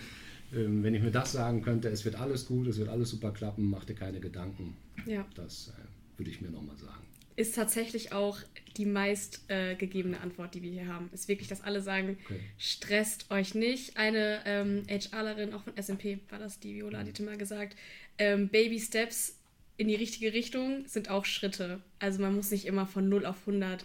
[0.51, 3.69] wenn ich mir das sagen könnte, es wird alles gut, es wird alles super klappen,
[3.69, 4.77] mach dir keine Gedanken.
[5.07, 5.27] Ja.
[5.35, 7.05] Das äh, würde ich mir nochmal sagen.
[7.37, 8.39] ist tatsächlich auch
[8.77, 11.09] die meist äh, gegebene Antwort, die wir hier haben.
[11.13, 12.41] Ist wirklich, dass alle sagen, okay.
[12.59, 13.97] stresst euch nicht.
[13.97, 17.77] Eine ähm, HRlerin, auch von SMP war das, die Viola, die hat mal gesagt,
[18.19, 19.39] ähm, Baby Steps
[19.77, 21.81] in die richtige Richtung sind auch Schritte.
[21.99, 23.85] Also man muss nicht immer von 0 auf 100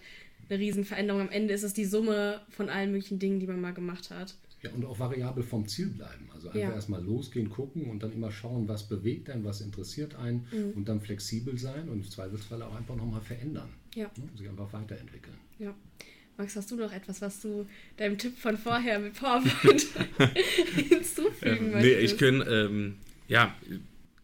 [0.49, 1.22] eine Riesenveränderung.
[1.22, 4.36] Am Ende ist es die Summe von allen möglichen Dingen, die man mal gemacht hat.
[4.64, 6.30] Ja, und auch variabel vom Ziel bleiben.
[6.34, 6.74] Also einfach ja.
[6.74, 10.74] erstmal losgehen, gucken und dann immer schauen, was bewegt einen, was interessiert einen mhm.
[10.76, 13.70] und dann flexibel sein und im Zweifelsfall auch einfach nochmal verändern.
[13.95, 14.12] Ja.
[14.18, 14.30] Ne?
[14.38, 15.36] Sich einfach weiterentwickeln.
[15.57, 15.74] Ja.
[16.38, 19.82] Max, hast du noch etwas, was du deinem Tipp von vorher mit PowerPoint
[20.76, 21.84] hinzufügen ähm, möchtest?
[21.84, 22.97] Nee, ich kann, ähm,
[23.28, 23.55] ja,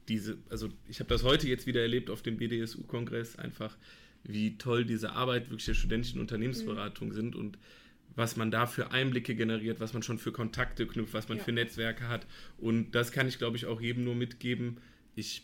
[0.07, 3.75] diese, also ich habe das heute jetzt wieder erlebt auf dem BDSU-Kongress, einfach
[4.23, 7.13] wie toll diese Arbeit wirklich der studentischen Unternehmensberatung mhm.
[7.13, 7.57] sind und
[8.18, 11.43] was man da für Einblicke generiert, was man schon für Kontakte knüpft, was man ja.
[11.43, 12.26] für Netzwerke hat.
[12.57, 14.78] Und das kann ich, glaube ich, auch jedem nur mitgeben.
[15.15, 15.43] Ich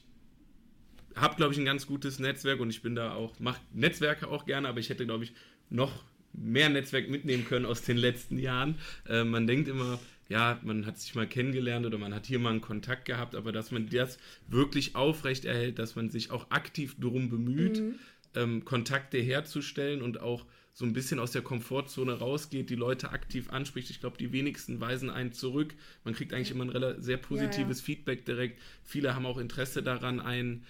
[1.15, 4.45] habe, glaube ich, ein ganz gutes Netzwerk und ich bin da auch, mache Netzwerke auch
[4.45, 5.33] gerne, aber ich hätte, glaube ich,
[5.69, 6.03] noch
[6.33, 8.79] mehr Netzwerk mitnehmen können aus den letzten Jahren.
[9.07, 12.49] Äh, man denkt immer, ja, man hat sich mal kennengelernt oder man hat hier mal
[12.49, 14.17] einen Kontakt gehabt, aber dass man das
[14.47, 17.99] wirklich aufrecht erhält, dass man sich auch aktiv darum bemüht, mhm.
[18.33, 23.51] ähm, Kontakte herzustellen und auch so ein bisschen aus der Komfortzone rausgeht, die Leute aktiv
[23.51, 23.91] anspricht.
[23.91, 25.75] Ich glaube, die wenigsten weisen einen zurück.
[26.03, 27.85] Man kriegt eigentlich immer ein sehr positives ja, ja.
[27.85, 28.59] Feedback direkt.
[28.83, 30.65] Viele haben auch Interesse daran, einen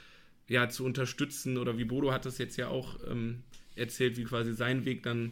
[0.49, 1.57] ja, zu unterstützen.
[1.57, 3.43] Oder wie Bodo hat das jetzt ja auch ähm,
[3.75, 5.31] erzählt, wie quasi sein Weg dann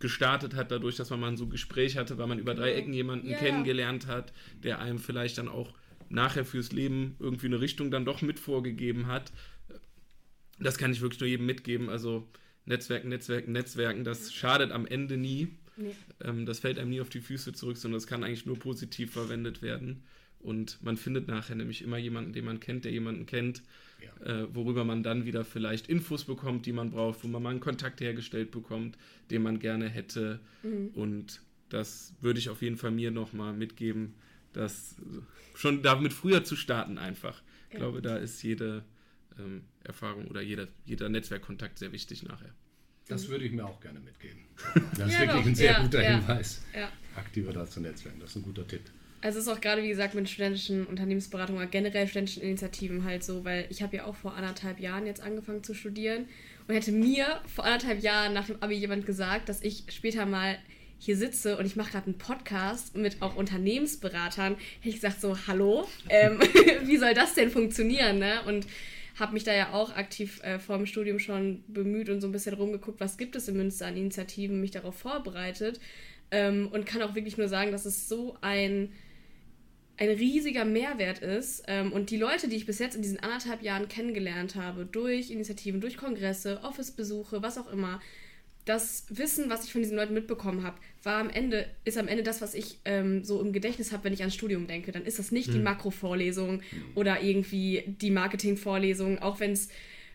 [0.00, 2.72] gestartet hat, dadurch, dass man mal so ein Gespräch hatte, weil man über drei.
[2.72, 5.72] Ecken jemanden ja, kennengelernt hat, der einem vielleicht dann auch
[6.08, 9.32] nachher fürs Leben irgendwie eine Richtung dann doch mit vorgegeben hat.
[10.58, 11.88] Das kann ich wirklich nur jedem mitgeben.
[11.88, 12.28] Also
[12.68, 15.48] Netzwerken, Netzwerken, Netzwerken, das schadet am Ende nie.
[15.76, 15.94] Nee.
[16.22, 19.12] Ähm, das fällt einem nie auf die Füße zurück, sondern das kann eigentlich nur positiv
[19.12, 20.02] verwendet werden.
[20.40, 23.62] Und man findet nachher nämlich immer jemanden, den man kennt, der jemanden kennt,
[24.00, 24.42] ja.
[24.42, 27.60] äh, worüber man dann wieder vielleicht Infos bekommt, die man braucht, wo man mal einen
[27.60, 28.96] Kontakt hergestellt bekommt,
[29.30, 30.40] den man gerne hätte.
[30.62, 30.90] Mhm.
[30.94, 31.40] Und
[31.70, 34.14] das würde ich auf jeden Fall mir nochmal mitgeben,
[34.52, 34.96] dass
[35.54, 37.42] schon damit früher zu starten einfach.
[37.68, 37.80] Ich ja.
[37.80, 38.84] glaube, da ist jede
[39.38, 42.54] ähm, Erfahrung oder jeder, jeder Netzwerkkontakt sehr wichtig nachher.
[43.08, 44.44] Das würde ich mir auch gerne mitgeben.
[44.98, 45.46] Das ist ja, wirklich doch.
[45.46, 46.18] ein sehr ja, guter ja.
[46.18, 46.62] Hinweis.
[47.16, 48.82] Aktiver da zu Netzwerken, das ist ein guter Tipp.
[49.20, 53.24] Also es ist auch gerade, wie gesagt, mit studentischen Unternehmensberatungen oder generell studentischen Initiativen halt
[53.24, 56.26] so, weil ich habe ja auch vor anderthalb Jahren jetzt angefangen zu studieren
[56.68, 60.58] und hätte mir vor anderthalb Jahren nach dem Abi jemand gesagt, dass ich später mal
[60.98, 65.36] hier sitze und ich mache gerade einen Podcast mit auch Unternehmensberatern, hätte ich gesagt so,
[65.46, 66.38] hallo, ähm,
[66.84, 68.42] wie soll das denn funktionieren, ne?
[68.46, 68.66] Und
[69.18, 72.32] habe mich da ja auch aktiv äh, vor dem Studium schon bemüht und so ein
[72.32, 75.80] bisschen rumgeguckt, was gibt es in Münster an Initiativen, mich darauf vorbereitet.
[76.30, 78.92] Ähm, und kann auch wirklich nur sagen, dass es so ein,
[79.96, 81.64] ein riesiger Mehrwert ist.
[81.66, 85.30] Ähm, und die Leute, die ich bis jetzt in diesen anderthalb Jahren kennengelernt habe, durch
[85.30, 88.00] Initiativen, durch Kongresse, Office-Besuche, was auch immer,
[88.68, 92.22] das Wissen, was ich von diesen Leuten mitbekommen habe, war am Ende, ist am Ende
[92.22, 94.92] das, was ich ähm, so im Gedächtnis habe, wenn ich ans Studium denke.
[94.92, 95.52] Dann ist das nicht mhm.
[95.52, 96.62] die Makrovorlesung
[96.94, 99.68] oder irgendwie die Marketingvorlesung, auch wenn es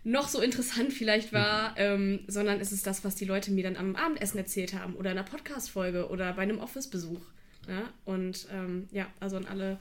[0.04, 1.78] noch so interessant vielleicht war, mhm.
[1.78, 5.12] ähm, sondern es ist das, was die Leute mir dann am Abendessen erzählt haben oder
[5.12, 7.22] in einer Podcast-Folge oder bei einem Office-Besuch.
[7.68, 7.90] Ja?
[8.06, 9.80] Und ähm, ja, also an alle,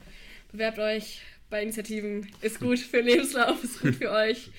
[0.51, 4.49] bewerbt euch bei Initiativen, ist gut für Lebenslauf, ist gut für euch,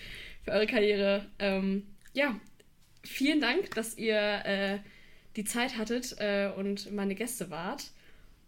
[0.44, 1.26] für eure Karriere.
[1.40, 2.38] Ähm, ja,
[3.04, 4.78] vielen Dank, dass ihr äh,
[5.36, 7.90] die Zeit hattet äh, und meine Gäste wart.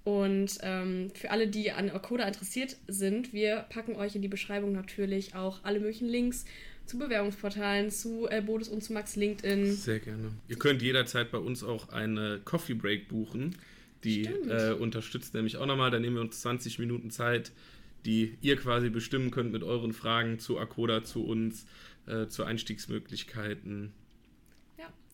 [0.04, 4.72] Und ähm, für alle, die an Okoda interessiert sind, wir packen euch in die Beschreibung
[4.72, 6.44] natürlich auch alle möglichen Links
[6.86, 9.72] zu Bewerbungsportalen, zu äh, Bodus und zu Max LinkedIn.
[9.74, 10.30] Sehr gerne.
[10.46, 13.57] Ihr könnt jederzeit bei uns auch eine Coffee Break buchen.
[14.04, 15.90] Die äh, unterstützt nämlich auch nochmal.
[15.90, 17.50] Da nehmen wir uns 20 Minuten Zeit,
[18.04, 21.66] die ihr quasi bestimmen könnt mit euren Fragen zu Akoda, zu uns,
[22.07, 23.92] äh, zu Einstiegsmöglichkeiten.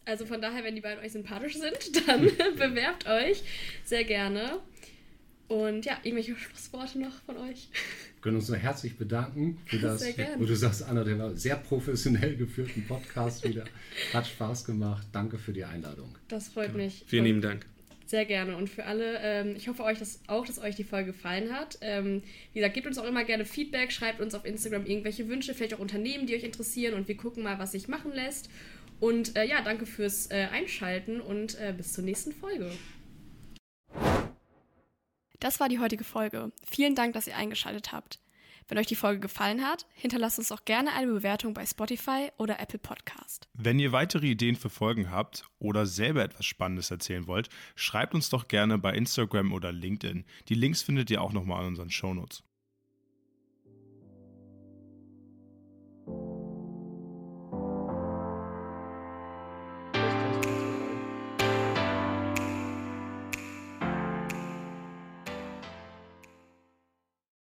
[0.04, 2.22] Also von daher, wenn die beiden euch sympathisch sind, dann
[2.56, 3.42] bewerbt euch
[3.84, 4.58] sehr gerne.
[5.48, 7.68] Und ja, irgendwelche Schlussworte noch von euch?
[7.68, 10.02] Wir können uns nur herzlich bedanken für das,
[10.38, 13.64] wo du sagst, Anna, der sehr professionell geführten Podcast wieder.
[14.14, 15.06] Hat Spaß gemacht.
[15.12, 16.14] Danke für die Einladung.
[16.28, 16.76] Das freut ja.
[16.76, 17.04] mich.
[17.06, 17.66] Vielen lieben Dank.
[18.06, 18.56] Sehr gerne.
[18.56, 21.78] Und für alle, ähm, ich hoffe euch dass auch, dass euch die Folge gefallen hat.
[21.80, 22.22] Ähm,
[22.52, 25.74] wie gesagt, gebt uns auch immer gerne Feedback, schreibt uns auf Instagram irgendwelche Wünsche, vielleicht
[25.74, 28.50] auch Unternehmen, die euch interessieren und wir gucken mal, was sich machen lässt.
[29.02, 32.70] Und äh, ja, danke fürs äh, Einschalten und äh, bis zur nächsten Folge.
[35.40, 36.52] Das war die heutige Folge.
[36.64, 38.20] Vielen Dank, dass ihr eingeschaltet habt.
[38.68, 42.60] Wenn euch die Folge gefallen hat, hinterlasst uns auch gerne eine Bewertung bei Spotify oder
[42.60, 43.48] Apple Podcast.
[43.54, 48.30] Wenn ihr weitere Ideen für Folgen habt oder selber etwas Spannendes erzählen wollt, schreibt uns
[48.30, 50.24] doch gerne bei Instagram oder LinkedIn.
[50.48, 52.44] Die Links findet ihr auch nochmal in unseren Shownotes.